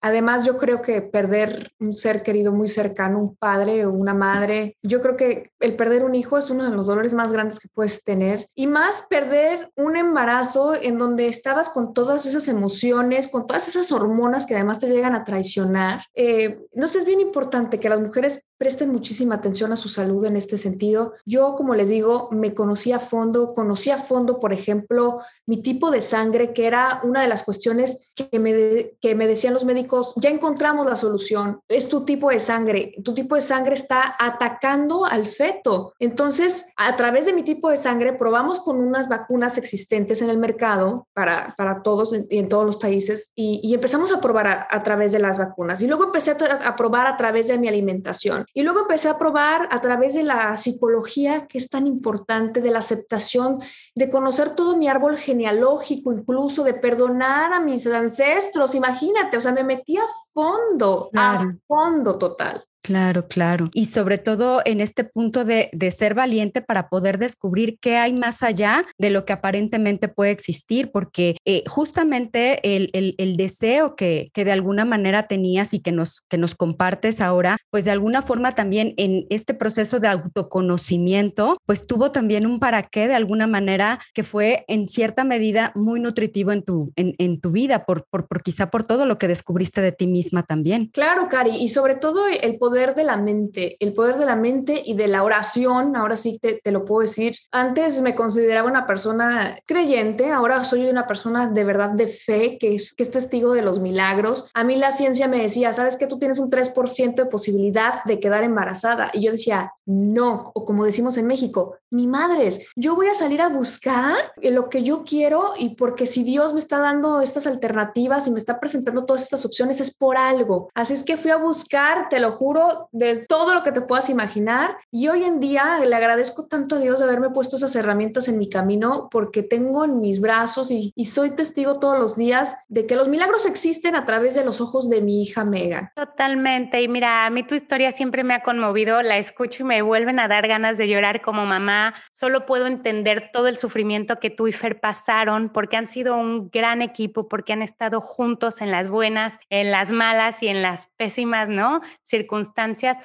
Además, 0.06 0.44
yo 0.44 0.56
creo 0.56 0.82
que 0.82 1.02
perder 1.02 1.72
un 1.80 1.92
ser 1.92 2.22
querido 2.22 2.52
muy 2.52 2.68
cercano, 2.68 3.18
un 3.18 3.34
padre 3.34 3.84
o 3.86 3.90
una 3.90 4.14
madre, 4.14 4.76
yo 4.80 5.00
creo 5.00 5.16
que 5.16 5.50
el 5.58 5.74
perder 5.74 6.04
un 6.04 6.14
hijo 6.14 6.38
es 6.38 6.48
uno 6.48 6.62
de 6.62 6.70
los 6.70 6.86
dolores 6.86 7.12
más 7.12 7.32
grandes 7.32 7.58
que 7.58 7.68
puedes 7.74 8.04
tener. 8.04 8.46
Y 8.54 8.68
más 8.68 9.04
perder 9.10 9.72
un 9.74 9.96
embarazo 9.96 10.76
en 10.80 10.96
donde 10.96 11.26
estabas 11.26 11.70
con 11.70 11.92
todas 11.92 12.24
esas 12.24 12.46
emociones, 12.46 13.26
con 13.26 13.48
todas 13.48 13.66
esas 13.66 13.90
hormonas 13.90 14.46
que 14.46 14.54
además 14.54 14.78
te 14.78 14.86
llegan 14.86 15.16
a 15.16 15.24
traicionar. 15.24 16.04
Eh, 16.14 16.60
sé, 16.86 16.98
es 16.98 17.04
bien 17.04 17.20
importante 17.20 17.80
que 17.80 17.88
las 17.88 18.00
mujeres 18.00 18.44
presten 18.58 18.90
muchísima 18.90 19.34
atención 19.34 19.72
a 19.72 19.76
su 19.76 19.88
salud 19.88 20.24
en 20.24 20.36
este 20.36 20.56
sentido. 20.56 21.14
Yo, 21.26 21.54
como 21.56 21.74
les 21.74 21.88
digo, 21.88 22.28
me 22.30 22.54
conocí 22.54 22.92
a 22.92 22.98
fondo, 22.98 23.54
conocí 23.54 23.90
a 23.90 23.98
fondo, 23.98 24.40
por 24.40 24.52
ejemplo, 24.52 25.18
mi 25.46 25.62
tipo 25.62 25.90
de 25.90 26.00
sangre, 26.00 26.52
que 26.52 26.66
era 26.66 27.00
una 27.02 27.22
de 27.22 27.28
las 27.28 27.44
cuestiones 27.44 28.08
que 28.14 28.38
me, 28.38 28.96
que 29.00 29.14
me 29.14 29.26
decían 29.26 29.52
los 29.52 29.64
médicos, 29.64 29.95
ya 30.16 30.31
encontramos 30.31 30.87
la 30.87 30.96
solución, 30.96 31.60
es 31.69 31.88
tu 31.88 32.04
tipo 32.04 32.31
de 32.31 32.40
sangre, 32.40 32.94
tu 33.04 33.14
tipo 33.14 33.34
de 33.34 33.40
sangre 33.40 33.75
está 33.75 34.16
atacando 34.19 35.04
al 35.04 35.26
feto. 35.26 35.94
Entonces, 35.98 36.66
a 36.76 36.96
través 36.96 37.26
de 37.26 37.32
mi 37.32 37.43
tipo 37.43 37.70
de 37.70 37.76
sangre, 37.76 38.12
probamos 38.12 38.60
con 38.60 38.81
unas 38.81 39.08
vacunas 39.08 39.58
existentes 39.58 40.22
en 40.22 40.31
el 40.31 40.38
mercado 40.38 41.08
para, 41.12 41.54
para 41.56 41.82
todos 41.82 42.14
y 42.28 42.38
en, 42.38 42.48
todos 42.48 42.66
los 42.66 42.76
países 42.76 43.32
y, 43.34 43.75
empezamos 43.75 44.12
a 44.12 44.20
probar 44.20 44.66
a, 44.70 44.82
través 44.82 45.12
de 45.12 45.18
las 45.18 45.38
vacunas. 45.38 45.82
Y 45.82 45.87
luego 45.87 46.04
empecé 46.04 46.32
a, 46.32 46.68
a 46.68 46.76
probar 46.76 47.06
a 47.06 47.16
través 47.16 47.49
de 47.49 47.59
mi 47.59 47.68
alimentación. 47.68 48.47
Y 48.54 48.62
luego 48.62 48.80
empecé 48.80 49.09
a 49.09 49.18
probar 49.18 49.68
a 49.70 49.80
través 49.80 50.14
de 50.14 50.23
la 50.23 50.56
psicología, 50.56 51.47
que 51.47 51.59
es 51.59 51.68
tan 51.68 51.87
importante, 51.87 52.61
de 52.61 52.70
la 52.70 52.78
aceptación, 52.78 53.61
de 53.94 54.09
conocer 54.09 54.50
todo 54.50 54.76
mi 54.76 54.88
árbol 54.88 55.18
genealógico, 55.18 56.12
incluso 56.12 56.64
de 56.64 56.75
perdonar 56.75 57.52
a 57.52 57.61
mis 57.61 57.87
ancestros. 57.87 58.75
Imagínate, 58.75 59.37
o 59.37 59.40
sea, 59.40 59.52
me 59.52 59.64
metí 59.64 59.75
a 59.85 60.06
fondo, 60.33 61.11
a 61.14 61.45
fondo 61.66 62.18
total. 62.18 62.62
Claro, 62.87 63.26
claro. 63.26 63.69
Y 63.75 63.87
sobre 63.87 64.16
todo 64.16 64.62
en 64.64 64.81
este 64.81 65.02
punto 65.02 65.43
de, 65.43 65.71
ser 65.90 66.14
valiente 66.14 66.62
para 66.62 66.88
poder 66.88 67.19
descubrir 67.19 67.78
qué 67.81 67.97
hay 67.97 68.12
más 68.12 68.45
allá 68.45 68.87
de 68.97 69.11
lo 69.11 69.25
que 69.25 69.33
aparentemente 69.33 70.07
puede 70.07 70.31
existir, 70.31 70.93
porque 70.93 71.37
eh, 71.45 71.64
justamente 71.66 72.61
el, 72.62 73.37
deseo 73.37 73.97
que, 73.97 74.31
que, 74.33 74.45
de 74.45 74.52
alguna 74.52 74.85
manera 74.85 75.26
tenías 75.26 75.75
y 75.75 75.81
que 75.81 75.90
nos, 75.90 76.21
que 76.28 76.38
nos 76.38 76.55
compartes 76.55 77.21
ahora, 77.21 77.57
pues 77.71 77.85
de 77.85 77.90
alguna 77.90 78.23
forma 78.23 78.52
también 78.52 78.95
en 78.99 79.26
este 79.31 79.52
proceso 79.52 79.99
de 79.99 80.07
autoconocimiento, 80.07 81.57
pues 81.66 81.88
tuvo 81.88 82.12
también 82.12 82.47
un 82.47 82.61
para 82.61 82.85
qué 82.85 83.09
de 83.09 83.16
alguna 83.16 83.49
manera 83.49 83.99
que 84.14 84.23
fue 84.23 84.64
en 84.69 84.87
cierta 84.87 85.25
medida 85.25 85.73
muy 85.75 85.99
nutritivo 85.99 86.52
en 86.52 86.62
tu, 86.62 86.93
en, 86.95 87.40
tu 87.40 87.50
vida, 87.50 87.85
por, 87.85 88.07
por, 88.09 88.28
por 88.28 88.45
quizá 88.45 88.71
por 88.71 88.85
todo 88.85 89.07
lo 89.07 89.19
que 89.19 89.26
descubriste 89.26 89.81
de 89.81 89.90
ti 89.90 90.07
misma 90.07 90.45
también. 90.45 90.87
Claro, 90.93 91.28
Cari, 91.28 91.57
y 91.57 91.69
sobre 91.69 91.97
todo 91.97 92.28
el 92.28 92.59
poder 92.59 92.75
poder 92.76 92.95
de 92.95 93.04
la 93.04 93.16
mente, 93.16 93.78
el 93.80 93.95
poder 93.95 94.18
de 94.18 94.26
la 94.26 94.37
mente 94.37 94.83
y 94.85 94.92
de 94.92 95.09
la 95.09 95.23
oración, 95.23 95.97
ahora 95.97 96.14
sí 96.14 96.38
te, 96.38 96.61
te, 96.62 96.73
lo 96.73 96.85
puedo 96.85 97.00
decir. 97.00 97.33
Antes 97.50 98.02
me 98.02 98.14
consideraba 98.14 98.68
una 98.68 98.87
persona 98.87 99.59
creyente, 99.64 100.30
ahora 100.30 100.62
soy 100.62 100.87
una 100.87 101.06
persona 101.06 101.47
de 101.49 101.64
verdad 101.64 101.88
de 101.88 102.06
fe, 102.06 102.59
que 102.59 102.75
es, 102.75 102.92
que 102.92 103.02
es 103.02 103.11
testigo 103.11 103.54
de 103.54 103.62
los 103.62 103.80
milagros. 103.80 104.50
A 104.52 104.62
mí 104.62 104.76
la 104.76 104.92
ciencia 104.92 105.26
me 105.26 105.40
decía, 105.40 105.73
¿sabes 105.73 105.97
que 105.97 106.06
tú 106.06 106.18
tienes 106.18 106.38
un 106.38 106.50
3% 106.50 107.14
de 107.14 107.25
posibilidad 107.25 108.04
de 108.04 108.21
quedar 108.21 108.45
embarazada? 108.45 109.11
Y 109.14 109.23
yo 109.23 109.33
decía, 109.33 109.73
no, 109.87 110.50
o 110.54 110.66
como 110.66 110.85
decimos 110.85 111.16
en 111.16 111.26
México, 111.26 111.76
ni 111.90 112.06
madres, 112.06 112.66
yo 112.76 112.95
voy 112.95 113.06
a 113.06 113.14
salir 113.14 113.40
a 113.40 113.49
buscar 113.49 114.16
lo 114.42 114.68
que 114.68 114.83
yo 114.83 115.04
quiero 115.04 115.54
y 115.56 115.76
porque 115.76 116.06
si 116.06 116.25
Dios 116.25 116.52
me 116.52 116.59
está 116.59 116.78
dando 116.78 117.23
estas 117.23 117.47
alternativas 117.47 118.26
y 118.26 118.33
me 118.33 118.38
está 118.38 118.61
presentando 118.61 119.06
todas 119.06 119.23
estas 119.23 119.47
opciones 119.47 119.80
es 119.80 119.97
por 119.97 120.18
algo. 120.18 120.68
Así 120.75 120.92
es 120.92 121.04
que 121.04 121.16
fui 121.16 121.30
a 121.30 121.37
buscar, 121.37 122.09
te 122.11 122.21
lo 122.21 122.33
juro, 122.33 122.65
de 122.92 123.26
todo 123.26 123.54
lo 123.54 123.62
que 123.62 123.73
te 123.73 123.80
puedas 123.80 124.11
imaginar 124.11 124.76
y 124.90 125.08
hoy 125.08 125.25
en 125.25 125.40
día 125.40 125.78
le 125.78 125.94
agradezco 125.94 126.46
tanto 126.46 126.76
a 126.76 126.78
Dios 126.78 126.99
de 126.99 127.04
haberme 127.04 127.30
puesto 127.30 127.56
esas 127.56 127.75
herramientas 127.76 128.28
en 128.28 128.38
mi 128.38 128.49
camino 128.49 129.08
porque 129.11 129.42
tengo 129.42 129.85
en 129.85 130.00
mis 130.00 130.20
brazos 130.20 130.70
y, 130.70 130.92
y 130.94 131.06
soy 131.06 131.30
testigo 131.30 131.78
todos 131.78 131.99
los 131.99 132.16
días 132.16 132.56
de 132.68 132.87
que 132.87 132.96
los 132.96 133.08
milagros 133.08 133.46
existen 133.46 133.94
a 133.94 134.04
través 134.06 134.35
de 134.35 134.44
los 134.44 134.61
ojos 134.61 134.88
de 134.88 135.00
mi 135.00 135.23
hija 135.23 135.44
Megan. 135.44 135.90
Totalmente. 135.94 136.80
Y 136.80 136.88
mira, 136.88 137.26
a 137.26 137.30
mí 137.30 137.42
tu 137.42 137.54
historia 137.54 137.92
siempre 137.92 138.25
me 138.25 138.35
ha 138.35 138.42
conmovido, 138.42 139.02
la 139.02 139.18
escucho 139.18 139.62
y 139.62 139.66
me 139.66 139.82
vuelven 139.82 140.18
a 140.18 140.28
dar 140.28 140.46
ganas 140.49 140.78
de 140.78 140.88
llorar 140.88 141.23
como 141.23 141.46
mamá. 141.46 141.94
Solo 142.12 142.46
puedo 142.46 142.66
entender 142.66 143.30
todo 143.32 143.49
el 143.49 143.56
sufrimiento 143.56 144.18
que 144.18 144.30
tú 144.30 144.49
y 144.49 144.52
Fer 144.52 144.80
pasaron 144.80 145.50
porque 145.50 145.76
han 145.76 145.87
sido 145.87 146.16
un 146.16 146.50
gran 146.50 146.82
equipo, 146.82 147.28
porque 147.28 147.52
han 147.52 147.62
estado 147.62 148.00
juntos 148.00 148.61
en 148.61 148.70
las 148.70 148.88
buenas, 148.88 149.38
en 149.50 149.70
las 149.70 149.92
malas 149.92 150.42
y 150.42 150.49
en 150.49 150.62
las 150.62 150.87
pésimas, 150.96 151.49
¿no? 151.49 151.80
Circunstancias. 152.02 152.45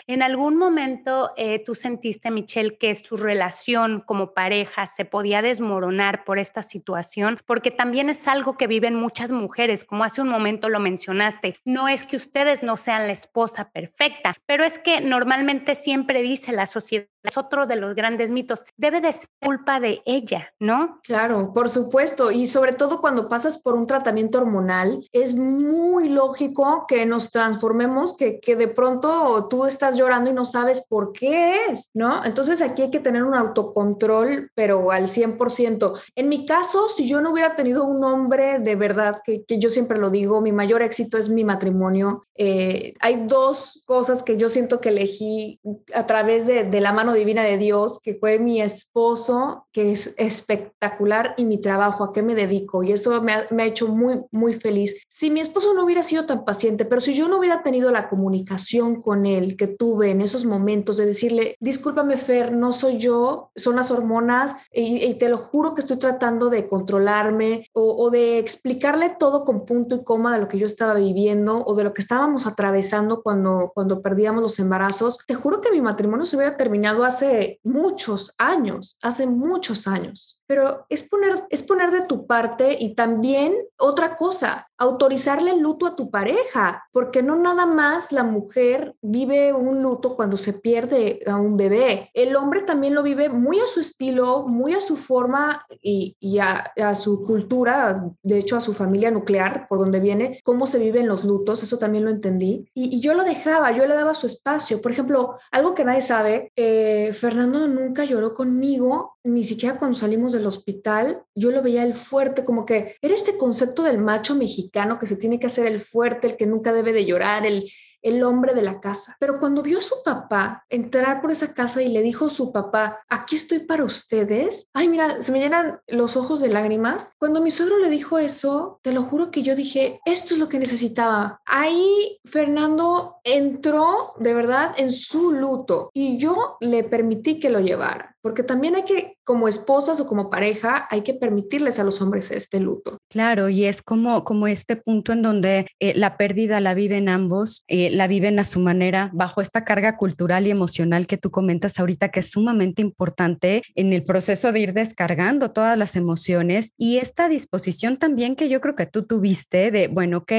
En 0.08 0.22
algún 0.22 0.58
momento 0.58 1.32
eh, 1.38 1.64
tú 1.66 1.76
sentiste, 1.76 2.32
Michelle, 2.32 2.78
que 2.78 2.96
su 2.96 3.18
relación 3.18 4.02
como 4.06 4.34
pareja 4.34 4.88
se 4.88 5.06
podía 5.06 5.42
desmoronar 5.42 6.24
por 6.24 6.40
esta 6.40 6.64
situación, 6.64 7.38
porque 7.46 7.72
también 7.72 8.10
es 8.10 8.28
algo 8.28 8.58
que 8.58 8.68
viven 8.68 8.96
muchas 8.96 9.32
mujeres, 9.32 9.86
como 9.86 10.04
hace 10.04 10.22
un 10.22 10.30
momento 10.30 10.70
lo 10.70 10.80
mencionaste. 10.80 11.56
No 11.66 11.88
es 11.88 12.06
que 12.06 12.18
ustedes 12.18 12.64
no 12.64 12.78
sean 12.78 13.08
la 13.08 13.14
esposa 13.14 13.72
perfecta, 13.72 14.34
pero 14.46 14.64
es 14.64 14.80
que 14.80 15.02
normalmente 15.02 15.76
siempre 15.76 16.22
dice 16.22 16.52
la 16.52 16.66
sociedad 16.66 17.08
es 17.24 17.38
otro 17.38 17.66
de 17.66 17.76
los 17.76 17.96
grandes 17.96 18.32
mitos. 18.32 18.64
Debe 18.78 19.02
de 19.02 19.14
ser 19.14 19.30
culpa 19.42 19.80
de 19.80 20.02
ella, 20.06 20.54
¿no? 20.60 21.00
Claro, 21.04 21.54
por 21.54 21.70
supuesto. 21.70 22.32
Y 22.32 22.48
sobre 22.48 22.74
todo 22.74 23.02
cuando 23.02 23.30
pasas 23.30 23.58
por 23.58 23.76
un 23.76 23.88
tratamiento 23.88 24.40
hormonal, 24.40 25.08
es 25.12 25.36
muy 25.36 26.10
lógico 26.10 26.86
que 26.88 27.06
nos 27.06 27.32
transformemos, 27.32 28.16
que, 28.18 28.40
que 28.40 28.56
de 28.56 28.68
pronto 28.68 29.48
tú 29.50 29.66
estás 29.66 29.96
llorando 29.96 30.30
y 30.30 30.34
no 30.34 30.46
sabes 30.46 30.86
por 30.88 31.14
qué 31.14 31.66
es, 31.70 31.90
¿no? 31.94 32.24
Entonces 32.24 32.62
aquí 32.62 32.84
hay 32.84 32.92
que 32.92 33.00
tener 33.00 33.24
un 33.24 33.36
autocontrol, 33.36 34.50
pero 34.56 34.92
al 34.92 35.08
100%. 35.08 36.00
En 36.16 36.30
mi 36.30 36.46
caso, 36.46 36.90
si 36.90 37.08
yo 37.08 37.22
no 37.22 37.32
hubiera 37.32 37.56
tenido 37.56 37.86
un 37.86 38.04
hombre 38.04 38.60
de 38.60 38.76
verdad, 38.76 39.22
que, 39.24 39.44
que 39.46 39.60
yo 39.60 39.70
siempre 39.70 39.98
lo 39.98 40.10
digo, 40.10 40.42
mi 40.42 40.52
mayor 40.52 40.82
éxito 40.82 41.18
es 41.18 41.30
mi 41.30 41.44
matrimonio. 41.44 42.24
Eh, 42.36 42.94
hay 43.00 43.28
dos 43.28 43.84
cosas 43.86 44.24
que 44.24 44.38
yo 44.38 44.50
siento 44.50 44.82
que 44.82 44.90
elegí 44.90 45.60
a 45.94 46.08
través 46.08 46.48
de, 46.48 46.64
de 46.64 46.82
la 46.82 46.94
mano 46.94 47.11
divina 47.14 47.44
de 47.44 47.58
Dios, 47.58 48.00
que 48.02 48.16
fue 48.16 48.40
mi 48.40 48.62
esposo, 48.62 49.68
que 49.72 49.92
es 49.92 50.14
espectacular, 50.18 51.34
y 51.38 51.46
mi 51.46 51.60
trabajo, 51.60 52.04
a 52.04 52.14
qué 52.14 52.22
me 52.22 52.36
dedico. 52.36 52.84
Y 52.84 52.92
eso 52.92 53.22
me 53.22 53.34
ha, 53.34 53.66
hecho 53.66 53.88
muy, 53.88 54.22
muy 54.32 54.54
feliz. 54.54 54.96
Si 55.10 55.30
mi 55.30 55.40
esposo 55.40 55.74
no 55.74 55.84
hubiera 55.84 56.04
sido 56.04 56.26
tan 56.26 56.46
paciente, 56.46 56.86
pero 56.86 57.02
si 57.02 57.14
yo 57.14 57.28
no 57.28 57.38
hubiera 57.38 57.64
tenido 57.64 57.92
la 57.92 58.10
comunicación 58.10 59.02
con 59.02 59.26
él 59.26 59.56
que 59.58 59.68
tuve 59.68 60.12
en 60.12 60.22
esos 60.22 60.46
momentos 60.46 60.98
de 60.98 61.06
decirle, 61.06 61.56
discúlpame 61.60 62.18
Fer, 62.18 62.52
no 62.52 62.74
soy 62.74 62.98
yo, 62.98 63.52
son 63.56 63.76
las 63.76 63.92
hormonas, 63.92 64.56
y, 64.72 65.12
te 65.16 65.30
lo 65.30 65.38
juro 65.38 65.76
que 65.76 65.82
estoy 65.82 65.98
tratando 65.98 66.50
de 66.50 66.68
controlarme 66.68 67.70
o, 67.74 68.10
de 68.10 68.40
explicarle 68.40 69.16
todo 69.20 69.46
con 69.46 69.66
punto 69.66 69.96
y 69.96 70.04
coma 70.04 70.34
de 70.34 70.40
lo 70.40 70.48
que 70.48 70.58
yo 70.58 70.66
estaba 70.66 70.94
viviendo 70.96 71.64
o 71.64 71.76
de 71.76 71.84
lo 71.84 71.94
que 71.94 72.02
estábamos 72.02 72.48
atravesando 72.48 73.22
cuando, 73.22 73.72
cuando 73.74 74.02
perdíamos 74.02 74.42
los 74.42 74.60
embarazos, 74.60 75.20
te 75.28 75.36
juro 75.36 75.62
que 75.62 75.72
mi 75.72 75.82
matrimonio 75.82 76.26
se 76.26 76.36
hubiera 76.36 76.58
terminado 76.58 77.01
hace 77.04 77.60
muchos 77.64 78.34
años, 78.38 78.98
hace 79.02 79.26
muchos 79.28 79.88
años 79.88 80.41
pero 80.52 80.86
es 80.90 81.04
poner, 81.04 81.46
es 81.50 81.64
poner 81.64 81.92
de 81.92 82.02
tu 82.02 82.28
parte 82.28 82.76
y 82.78 82.94
también 82.94 83.56
otra 83.78 84.18
cosa, 84.18 84.68
autorizarle 84.78 85.52
el 85.52 85.62
luto 85.62 85.86
a 85.86 85.96
tu 85.96 86.12
pareja, 86.12 86.84
porque 86.92 87.24
no 87.24 87.38
nada 87.38 87.66
más 87.66 88.12
la 88.12 88.26
mujer 88.26 88.94
vive 89.02 89.54
un 89.54 89.82
luto 89.82 90.18
cuando 90.18 90.36
se 90.36 90.52
pierde 90.52 91.22
a 91.26 91.38
un 91.38 91.56
bebé, 91.56 92.10
el 92.14 92.36
hombre 92.36 92.64
también 92.64 92.96
lo 92.96 93.02
vive 93.02 93.30
muy 93.30 93.62
a 93.62 93.66
su 93.66 93.80
estilo, 93.80 94.46
muy 94.46 94.74
a 94.74 94.82
su 94.82 94.98
forma 94.98 95.64
y, 95.82 96.18
a, 96.40 96.96
su 96.96 97.24
cultura, 97.24 98.04
de 98.22 98.40
hecho 98.40 98.58
a 98.58 98.62
su 98.62 98.74
familia 98.74 99.10
nuclear, 99.10 99.68
por 99.70 99.80
donde 99.80 100.02
viene, 100.02 100.42
cómo 100.44 100.68
se 100.68 100.80
viven 100.80 101.08
los 101.08 101.24
lutos, 101.24 101.64
eso 101.64 101.78
también 101.78 102.04
lo 102.04 102.12
entendí. 102.12 102.68
Y, 102.74 103.00
yo 103.00 103.14
lo 103.14 103.24
dejaba, 103.24 103.72
yo 103.72 103.86
le 103.86 103.96
daba 103.96 104.14
su 104.14 104.28
espacio. 104.28 104.82
Por 104.82 104.92
ejemplo, 104.92 105.38
algo 105.50 105.76
que 105.76 105.86
nadie 105.86 106.02
sabe, 106.02 106.52
eh, 106.58 107.14
Fernando 107.14 107.70
nunca 107.70 108.04
lloró 108.04 108.34
conmigo 108.34 109.16
ni 109.24 109.44
siquiera 109.44 109.78
cuando 109.78 109.98
salimos 109.98 110.34
del 110.34 110.46
hospital, 110.46 111.24
yo 111.36 111.52
lo 111.52 111.62
veía 111.62 111.84
el 111.84 111.94
fuerte, 111.94 112.44
como 112.44 112.66
que 112.66 112.96
era 113.02 113.14
este 113.14 113.38
concepto 113.38 113.84
del 113.84 113.98
macho 113.98 114.36
mexicano 114.36 115.00
que 115.00 115.08
se 115.08 115.16
tiene 115.16 115.40
que 115.40 115.48
hacer 115.48 115.66
el 115.68 115.82
fuerte, 115.82 116.28
el 116.28 116.38
que 116.38 116.48
nunca 116.48 116.74
debe 116.74 116.94
de 116.94 117.06
llorar, 117.06 117.46
el, 117.46 117.66
el 118.02 118.24
hombre 118.24 118.54
de 118.54 118.62
la 118.62 118.80
casa. 118.82 119.16
Pero 119.20 119.40
cuando 119.40 119.62
vio 119.62 119.78
a 119.78 119.82
su 119.82 119.96
papá 120.04 120.66
entrar 120.70 121.22
por 121.22 121.32
esa 121.32 121.54
casa 121.54 121.82
y 121.82 121.90
le 121.90 122.02
dijo 122.02 122.26
a 122.26 122.30
su 122.30 122.52
papá, 122.52 123.00
aquí 123.10 123.36
estoy 123.36 123.60
para 123.60 123.84
ustedes, 123.84 124.68
ay, 124.74 124.88
mira, 124.88 125.22
se 125.22 125.32
me 125.32 125.40
llenan 125.40 125.80
los 125.88 126.18
ojos 126.18 126.40
de 126.42 126.50
lágrimas. 126.50 127.14
Cuando 127.18 127.42
mi 127.42 127.52
suegro 127.52 127.78
le 127.78 127.90
dijo 127.90 128.18
eso, 128.18 128.80
te 128.82 128.94
lo 128.94 129.04
juro 129.04 129.32
que 129.32 129.44
yo 129.44 129.56
dije, 129.56 130.00
esto 130.06 130.34
es 130.34 130.40
lo 130.40 130.50
que 130.50 130.60
necesitaba. 130.60 131.42
Ahí 131.46 132.20
Fernando 132.26 133.18
entró 133.24 134.14
de 134.20 134.34
verdad 134.34 134.74
en 134.78 134.92
su 134.92 135.32
luto 135.32 135.90
y 135.94 136.18
yo 136.18 136.58
le 136.60 136.84
permití 136.84 137.40
que 137.40 137.50
lo 137.50 137.60
llevara, 137.60 138.11
porque 138.22 138.44
también 138.44 138.76
hay 138.76 138.86
que, 138.86 139.18
como 139.24 139.48
esposas 139.48 140.00
o 140.00 140.08
como 140.08 140.30
pareja, 140.30 140.88
hay 140.90 141.02
que 141.02 141.14
permitirles 141.14 141.80
a 141.80 141.84
los 141.84 142.02
hombres 142.02 142.32
este 142.32 142.60
luto. 142.60 142.98
Claro, 143.10 143.50
y 143.50 143.66
es 143.66 143.82
como, 143.82 144.24
como 144.24 144.48
este 144.48 144.76
punto 144.76 145.14
en 145.14 145.22
donde 145.22 145.68
eh, 145.80 145.94
la 145.96 146.18
pérdida 146.18 146.60
la 146.60 146.74
viven 146.74 147.10
ambos. 147.10 147.64
Eh, 147.68 147.90
la 147.92 148.08
viven 148.08 148.40
a 148.40 148.44
su 148.44 148.60
manera 148.60 149.10
bajo 149.14 149.42
esta 149.42 149.64
carga 149.64 149.98
cultural 149.98 150.48
y 150.48 150.52
emocional 150.52 151.08
que 151.08 151.18
tú 151.18 151.32
comentas 151.32 151.80
ahorita, 151.80 152.10
que 152.10 152.22
es 152.22 152.32
sumamente 152.32 152.82
importante 152.82 153.62
en 153.76 153.94
el 153.94 154.04
proceso 154.04 154.52
de 154.52 154.60
ir 154.60 154.74
descargando 154.74 155.52
todas 155.52 155.78
las 155.78 155.96
emociones 155.96 156.74
y 156.78 156.98
esta 156.98 157.30
disposición 157.30 157.98
también 157.98 158.36
que 158.36 158.50
yo 158.50 158.62
creo 158.62 158.76
que 158.76 158.86
tú 158.86 159.04
tuviste 159.04 159.72
de, 159.72 159.88
bueno, 159.88 160.20
ok, 160.20 160.32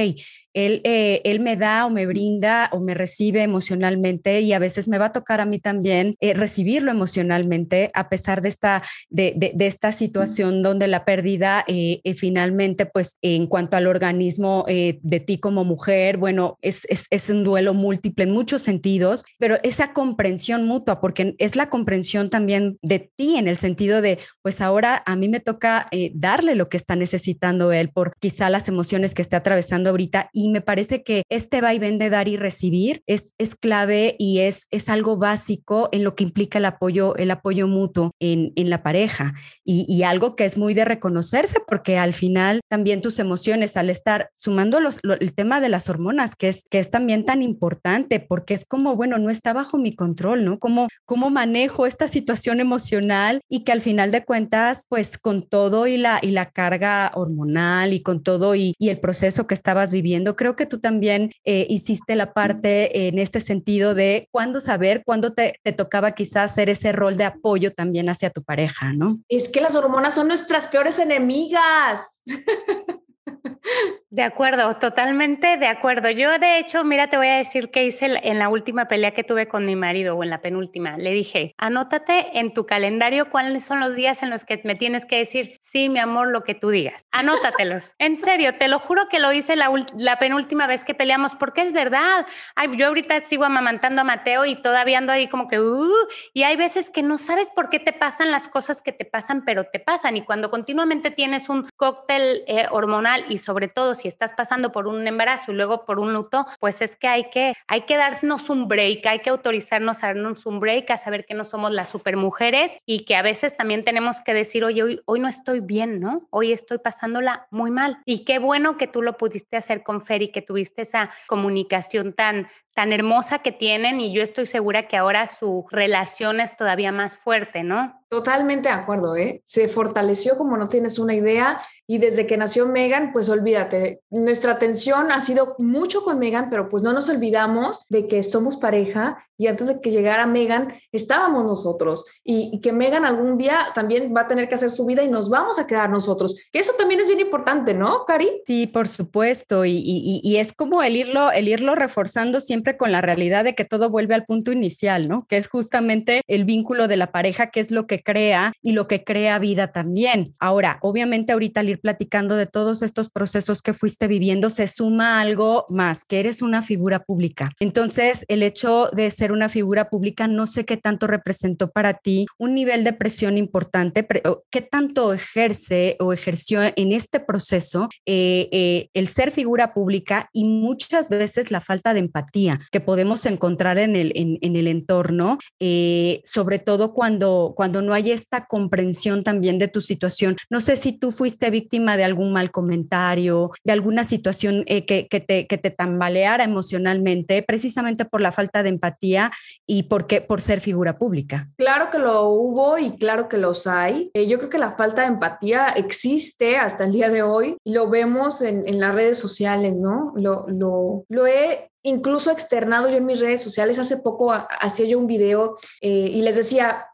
él, 0.54 0.80
eh, 0.84 1.20
él 1.24 1.40
me 1.40 1.56
da 1.56 1.86
o 1.86 1.90
me 1.90 2.06
brinda 2.06 2.68
o 2.72 2.80
me 2.80 2.94
recibe 2.94 3.42
emocionalmente 3.42 4.40
y 4.40 4.52
a 4.52 4.58
veces 4.58 4.88
me 4.88 4.98
va 4.98 5.06
a 5.06 5.12
tocar 5.12 5.40
a 5.40 5.46
mí 5.46 5.58
también 5.58 6.16
eh, 6.20 6.34
recibirlo 6.34 6.90
emocionalmente 6.90 7.90
a 7.94 8.08
pesar 8.08 8.42
de 8.42 8.48
esta, 8.48 8.82
de, 9.08 9.54
esta 9.60 9.92
situación 9.92 10.62
donde 10.62 10.88
la 10.88 11.04
pérdida 11.04 11.64
eh, 11.66 12.00
finalmente, 12.16 12.86
pues 12.86 13.16
en 13.22 13.46
cuanto 13.46 13.76
al 13.76 13.86
organismo 13.86 14.64
de 14.66 15.20
ti 15.20 15.38
como 15.38 15.64
mujer, 15.64 16.16
bueno, 16.16 16.58
es, 16.62 16.86
es, 16.88 17.30
un 17.30 17.44
duelo 17.44 17.72
múltiple 17.72 18.24
en 18.24 18.30
muchos 18.30 18.62
sentidos, 18.62 19.24
pero 19.38 19.58
esa 19.62 19.92
comprensión 19.92 20.66
mutua, 20.66 21.00
porque 21.00 21.34
es 21.38 21.56
la 21.56 21.70
comprensión 21.70 22.30
también 22.30 22.78
de 22.82 23.10
ti 23.16 23.36
en 23.36 23.48
el 23.48 23.56
sentido 23.56 24.02
de, 24.02 24.18
pues 24.42 24.60
ahora 24.60 25.02
a 25.06 25.16
mí 25.16 25.28
me 25.28 25.40
toca 25.40 25.88
darle 26.14 26.54
lo 26.54 26.68
que 26.68 26.76
está 26.76 26.96
necesitando 26.96 27.72
él 27.72 27.90
por 27.90 28.16
quizá 28.18 28.50
las 28.50 28.68
emociones 28.68 29.14
que 29.14 29.22
esté 29.22 29.36
atravesando 29.36 29.90
ahorita 29.90 30.30
y 30.32 30.41
me 30.50 30.60
parece 30.60 31.02
que 31.02 31.22
este 31.28 31.60
vaivén 31.60 31.98
de 31.98 32.10
dar 32.10 32.28
y 32.28 32.36
recibir 32.36 33.02
es, 33.06 33.34
es 33.38 33.54
clave 33.54 34.16
y 34.18 34.40
es, 34.40 34.66
es 34.70 34.88
algo 34.88 35.16
básico 35.16 35.88
en 35.92 36.04
lo 36.04 36.14
que 36.14 36.24
implica 36.24 36.58
el 36.58 36.64
apoyo, 36.64 37.16
el 37.16 37.30
apoyo 37.30 37.66
mutuo 37.68 38.12
en, 38.20 38.52
en 38.56 38.70
la 38.70 38.82
pareja 38.82 39.34
y, 39.64 39.86
y, 39.88 40.02
algo 40.02 40.34
que 40.36 40.44
es 40.44 40.58
muy 40.58 40.74
de 40.74 40.84
reconocerse 40.84 41.58
porque 41.66 41.96
al 41.98 42.12
final 42.12 42.60
también 42.68 43.02
tus 43.02 43.18
emociones 43.18 43.76
al 43.76 43.90
estar 43.90 44.30
sumando 44.34 44.80
los, 44.80 45.00
el 45.20 45.34
tema 45.34 45.60
de 45.60 45.68
las 45.68 45.88
hormonas, 45.88 46.34
que 46.34 46.48
es, 46.48 46.64
que 46.70 46.78
es 46.78 46.90
también 46.90 47.24
tan 47.24 47.42
importante 47.42 48.20
porque 48.20 48.54
es 48.54 48.64
como, 48.64 48.96
bueno, 48.96 49.18
no 49.18 49.30
está 49.30 49.52
bajo 49.52 49.78
mi 49.78 49.94
control, 49.94 50.44
¿no? 50.44 50.58
¿Cómo, 50.58 50.88
cómo 51.04 51.30
manejo 51.30 51.86
esta 51.86 52.08
situación 52.08 52.60
emocional 52.60 53.40
y 53.48 53.64
que 53.64 53.72
al 53.72 53.80
final 53.80 54.10
de 54.10 54.24
cuentas, 54.24 54.86
pues 54.88 55.18
con 55.18 55.48
todo 55.48 55.86
y 55.86 55.96
la, 55.96 56.18
y 56.22 56.30
la 56.30 56.50
carga 56.50 57.10
hormonal 57.14 57.92
y 57.92 58.02
con 58.02 58.22
todo 58.22 58.54
y, 58.54 58.74
y 58.78 58.88
el 58.88 59.00
proceso 59.00 59.46
que 59.46 59.54
estabas 59.54 59.92
viviendo, 59.92 60.31
creo 60.36 60.56
que 60.56 60.66
tú 60.66 60.80
también 60.80 61.30
eh, 61.44 61.66
hiciste 61.68 62.16
la 62.16 62.32
parte 62.32 63.08
en 63.08 63.18
este 63.18 63.40
sentido 63.40 63.94
de 63.94 64.28
cuándo 64.30 64.60
saber, 64.60 65.02
cuándo 65.04 65.32
te, 65.32 65.60
te 65.62 65.72
tocaba 65.72 66.12
quizás 66.12 66.52
hacer 66.52 66.70
ese 66.70 66.92
rol 66.92 67.16
de 67.16 67.24
apoyo 67.24 67.72
también 67.72 68.08
hacia 68.08 68.30
tu 68.30 68.42
pareja, 68.42 68.92
¿no? 68.92 69.18
Es 69.28 69.48
que 69.48 69.60
las 69.60 69.76
hormonas 69.76 70.14
son 70.14 70.28
nuestras 70.28 70.66
peores 70.66 70.98
enemigas. 70.98 72.00
De 74.12 74.22
acuerdo, 74.22 74.76
totalmente 74.76 75.56
de 75.56 75.66
acuerdo. 75.66 76.10
Yo, 76.10 76.38
de 76.38 76.58
hecho, 76.58 76.84
mira, 76.84 77.08
te 77.08 77.16
voy 77.16 77.28
a 77.28 77.38
decir 77.38 77.70
qué 77.70 77.86
hice 77.86 78.20
en 78.24 78.38
la 78.38 78.50
última 78.50 78.86
pelea 78.86 79.14
que 79.14 79.24
tuve 79.24 79.48
con 79.48 79.64
mi 79.64 79.74
marido 79.74 80.14
o 80.18 80.22
en 80.22 80.28
la 80.28 80.42
penúltima. 80.42 80.98
Le 80.98 81.12
dije, 81.12 81.54
anótate 81.56 82.38
en 82.38 82.52
tu 82.52 82.66
calendario 82.66 83.30
cuáles 83.30 83.64
son 83.64 83.80
los 83.80 83.96
días 83.96 84.22
en 84.22 84.28
los 84.28 84.44
que 84.44 84.60
me 84.64 84.74
tienes 84.74 85.06
que 85.06 85.16
decir, 85.16 85.56
sí, 85.62 85.88
mi 85.88 85.98
amor, 85.98 86.28
lo 86.28 86.44
que 86.44 86.54
tú 86.54 86.68
digas. 86.68 87.06
Anótatelos. 87.10 87.94
en 87.98 88.18
serio, 88.18 88.58
te 88.58 88.68
lo 88.68 88.78
juro 88.78 89.08
que 89.08 89.18
lo 89.18 89.32
hice 89.32 89.56
la, 89.56 89.70
la 89.96 90.18
penúltima 90.18 90.66
vez 90.66 90.84
que 90.84 90.92
peleamos, 90.92 91.34
porque 91.34 91.62
es 91.62 91.72
verdad. 91.72 92.26
Ay, 92.54 92.76
yo 92.76 92.88
ahorita 92.88 93.18
sigo 93.22 93.44
amamantando 93.44 94.02
a 94.02 94.04
Mateo 94.04 94.44
y 94.44 94.60
todavía 94.60 94.98
ando 94.98 95.14
ahí 95.14 95.26
como 95.26 95.48
que, 95.48 95.58
uh, 95.58 95.90
y 96.34 96.42
hay 96.42 96.56
veces 96.56 96.90
que 96.90 97.02
no 97.02 97.16
sabes 97.16 97.48
por 97.48 97.70
qué 97.70 97.78
te 97.78 97.94
pasan 97.94 98.30
las 98.30 98.46
cosas 98.46 98.82
que 98.82 98.92
te 98.92 99.06
pasan, 99.06 99.46
pero 99.46 99.64
te 99.64 99.80
pasan. 99.80 100.18
Y 100.18 100.22
cuando 100.22 100.50
continuamente 100.50 101.10
tienes 101.10 101.48
un 101.48 101.66
cóctel 101.78 102.44
eh, 102.46 102.66
hormonal 102.70 103.24
y 103.30 103.38
sobre 103.38 103.68
todo 103.68 103.94
si 104.02 104.08
estás 104.08 104.32
pasando 104.32 104.72
por 104.72 104.88
un 104.88 105.06
embarazo 105.06 105.52
y 105.52 105.54
luego 105.54 105.84
por 105.84 106.00
un 106.00 106.12
luto, 106.12 106.44
pues 106.58 106.82
es 106.82 106.96
que 106.96 107.06
hay 107.06 107.30
que, 107.30 107.52
hay 107.68 107.82
que 107.82 107.96
darnos 107.96 108.50
un 108.50 108.66
break, 108.66 109.06
hay 109.06 109.20
que 109.20 109.30
autorizarnos 109.30 110.02
a 110.02 110.08
darnos 110.08 110.44
un 110.44 110.58
break, 110.58 110.90
a 110.90 110.98
saber 110.98 111.24
que 111.24 111.34
no 111.34 111.44
somos 111.44 111.70
las 111.70 111.88
supermujeres 111.88 112.76
y 112.84 113.04
que 113.04 113.14
a 113.14 113.22
veces 113.22 113.56
también 113.56 113.84
tenemos 113.84 114.20
que 114.20 114.34
decir, 114.34 114.64
oye, 114.64 114.82
hoy, 114.82 115.00
hoy 115.04 115.20
no 115.20 115.28
estoy 115.28 115.60
bien, 115.60 116.00
¿no? 116.00 116.26
Hoy 116.30 116.52
estoy 116.52 116.78
pasándola 116.78 117.46
muy 117.50 117.70
mal. 117.70 117.98
Y 118.04 118.24
qué 118.24 118.38
bueno 118.38 118.76
que 118.76 118.88
tú 118.88 119.02
lo 119.02 119.16
pudiste 119.16 119.56
hacer 119.56 119.82
con 119.82 120.02
Fer 120.02 120.22
y 120.22 120.28
que 120.28 120.42
tuviste 120.42 120.82
esa 120.82 121.10
comunicación 121.28 122.12
tan, 122.12 122.48
tan 122.74 122.92
hermosa 122.92 123.40
que 123.40 123.52
tienen 123.52 124.00
y 124.00 124.12
yo 124.12 124.22
estoy 124.22 124.46
segura 124.46 124.84
que 124.84 124.96
ahora 124.96 125.26
su 125.26 125.66
relación 125.70 126.40
es 126.40 126.56
todavía 126.56 126.90
más 126.90 127.16
fuerte, 127.16 127.62
¿no? 127.62 128.02
Totalmente 128.08 128.68
de 128.68 128.74
acuerdo, 128.74 129.16
¿eh? 129.16 129.42
Se 129.44 129.68
fortaleció 129.68 130.36
como 130.36 130.56
no 130.56 130.68
tienes 130.68 130.98
una 130.98 131.14
idea 131.14 131.60
y 131.86 131.98
desde 131.98 132.26
que 132.26 132.36
nació 132.36 132.66
Megan, 132.66 133.12
pues 133.12 133.28
olvídate, 133.28 133.91
nuestra 134.10 134.52
atención 134.52 135.10
ha 135.12 135.20
sido 135.20 135.54
mucho 135.58 136.02
con 136.02 136.18
Megan, 136.18 136.48
pero 136.50 136.68
pues 136.68 136.82
no 136.82 136.92
nos 136.92 137.08
olvidamos 137.08 137.84
de 137.88 138.06
que 138.06 138.22
somos 138.22 138.56
pareja 138.56 139.18
y 139.42 139.48
antes 139.48 139.66
de 139.66 139.80
que 139.80 139.90
llegara 139.90 140.26
Megan 140.26 140.72
estábamos 140.92 141.44
nosotros 141.44 142.04
y, 142.22 142.60
que 142.60 142.72
Megan 142.72 143.04
algún 143.04 143.38
día 143.38 143.58
también 143.74 144.14
va 144.16 144.20
a 144.20 144.26
tener 144.28 144.48
que 144.48 144.54
hacer 144.54 144.70
su 144.70 144.86
vida 144.86 145.02
y 145.02 145.10
nos 145.10 145.28
vamos 145.28 145.58
a 145.58 145.66
quedar 145.66 145.90
nosotros. 145.90 146.36
Que 146.52 146.60
eso 146.60 146.72
también 146.78 147.00
es 147.00 147.08
bien 147.08 147.18
importante, 147.18 147.74
¿no, 147.74 148.04
Cari? 148.04 148.42
Sí, 148.46 148.68
por 148.68 148.86
supuesto 148.86 149.64
y, 149.64 150.36
es 150.36 150.52
como 150.52 150.82
el 150.82 150.96
irlo, 150.96 151.32
el 151.32 151.48
irlo 151.48 151.74
reforzando 151.74 152.40
siempre 152.40 152.76
con 152.76 152.92
la 152.92 153.00
realidad 153.00 153.42
de 153.42 153.54
que 153.54 153.64
todo 153.64 153.90
vuelve 153.90 154.14
al 154.14 154.24
punto 154.24 154.52
inicial, 154.52 155.08
¿no? 155.08 155.26
Que 155.28 155.36
es 155.36 155.48
justamente 155.48 156.20
el 156.28 156.44
vínculo 156.44 156.86
de 156.86 156.96
la 156.96 157.10
pareja, 157.10 157.50
que 157.50 157.60
es 157.60 157.70
lo 157.70 157.86
que 157.86 158.02
crea 158.02 158.52
y 158.62 158.72
lo 158.72 158.86
que 158.86 159.02
crea 159.02 159.38
vida 159.38 159.72
también. 159.72 160.32
Ahora, 160.38 160.78
obviamente 160.82 161.32
ahorita 161.32 161.60
al 161.60 161.68
ir 161.68 161.80
platicando 161.80 162.36
de 162.36 162.46
todos 162.46 162.82
estos 162.82 163.10
procesos 163.10 163.62
que 163.62 163.74
fuiste 163.82 164.06
viviendo, 164.06 164.48
se 164.48 164.68
suma 164.68 165.20
algo 165.20 165.66
más, 165.68 166.04
que 166.04 166.20
eres 166.20 166.40
una 166.40 166.62
figura 166.62 167.02
pública. 167.02 167.50
Entonces, 167.58 168.24
el 168.28 168.44
hecho 168.44 168.88
de 168.92 169.10
ser 169.10 169.32
una 169.32 169.48
figura 169.48 169.90
pública, 169.90 170.28
no 170.28 170.46
sé 170.46 170.64
qué 170.64 170.76
tanto 170.76 171.08
representó 171.08 171.72
para 171.72 171.94
ti 171.94 172.26
un 172.38 172.54
nivel 172.54 172.84
de 172.84 172.92
presión 172.92 173.38
importante, 173.38 174.06
qué 174.52 174.60
tanto 174.60 175.12
ejerce 175.12 175.96
o 175.98 176.12
ejerció 176.12 176.60
en 176.62 176.92
este 176.92 177.18
proceso 177.18 177.88
eh, 178.06 178.48
eh, 178.52 178.88
el 178.94 179.08
ser 179.08 179.32
figura 179.32 179.74
pública 179.74 180.28
y 180.32 180.44
muchas 180.44 181.08
veces 181.08 181.50
la 181.50 181.60
falta 181.60 181.92
de 181.92 181.98
empatía 181.98 182.60
que 182.70 182.78
podemos 182.78 183.26
encontrar 183.26 183.78
en 183.78 183.96
el, 183.96 184.12
en, 184.14 184.54
el 184.54 184.68
entorno, 184.68 185.38
eh, 185.58 186.20
sobre 186.24 186.60
todo 186.60 186.94
cuando, 186.94 187.52
cuando 187.56 187.82
no 187.82 187.94
hay 187.94 188.12
esta 188.12 188.46
comprensión 188.46 189.24
también 189.24 189.58
de 189.58 189.66
tu 189.66 189.80
situación. 189.80 190.36
No 190.50 190.60
sé 190.60 190.76
si 190.76 190.92
tú 190.92 191.10
fuiste 191.10 191.50
víctima 191.50 191.96
de 191.96 192.04
algún 192.04 192.32
mal 192.32 192.52
comentario, 192.52 193.50
de 193.64 193.72
alguna 193.72 194.04
situación 194.04 194.64
eh, 194.66 194.84
que, 194.86 195.08
que, 195.08 195.20
te, 195.20 195.46
que 195.46 195.58
te 195.58 195.70
tambaleara 195.70 196.44
emocionalmente, 196.44 197.42
precisamente 197.42 198.04
por 198.04 198.20
la 198.20 198.32
falta 198.32 198.62
de 198.62 198.70
empatía 198.70 199.30
y 199.66 199.84
porque, 199.84 200.20
por 200.20 200.40
ser 200.40 200.60
figura 200.60 200.98
pública. 200.98 201.48
Claro 201.56 201.90
que 201.90 201.98
lo 201.98 202.28
hubo 202.28 202.78
y 202.78 202.96
claro 202.96 203.28
que 203.28 203.38
los 203.38 203.66
hay. 203.66 204.10
Eh, 204.14 204.26
yo 204.26 204.38
creo 204.38 204.50
que 204.50 204.58
la 204.58 204.72
falta 204.72 205.02
de 205.02 205.08
empatía 205.08 205.68
existe 205.68 206.56
hasta 206.56 206.84
el 206.84 206.92
día 206.92 207.08
de 207.08 207.22
hoy 207.22 207.56
lo 207.64 207.88
vemos 207.88 208.42
en, 208.42 208.66
en 208.66 208.80
las 208.80 208.94
redes 208.94 209.18
sociales, 209.18 209.80
¿no? 209.80 210.12
Lo, 210.16 210.46
lo, 210.48 211.04
lo 211.08 211.26
he 211.26 211.70
incluso 211.82 212.30
externado 212.30 212.88
yo 212.88 212.96
en 212.96 213.06
mis 213.06 213.20
redes 213.20 213.42
sociales. 213.42 213.78
Hace 213.78 213.98
poco 213.98 214.32
hacía 214.32 214.86
yo 214.86 214.98
un 214.98 215.06
video 215.06 215.56
eh, 215.80 216.10
y 216.12 216.22
les 216.22 216.36
decía, 216.36 216.86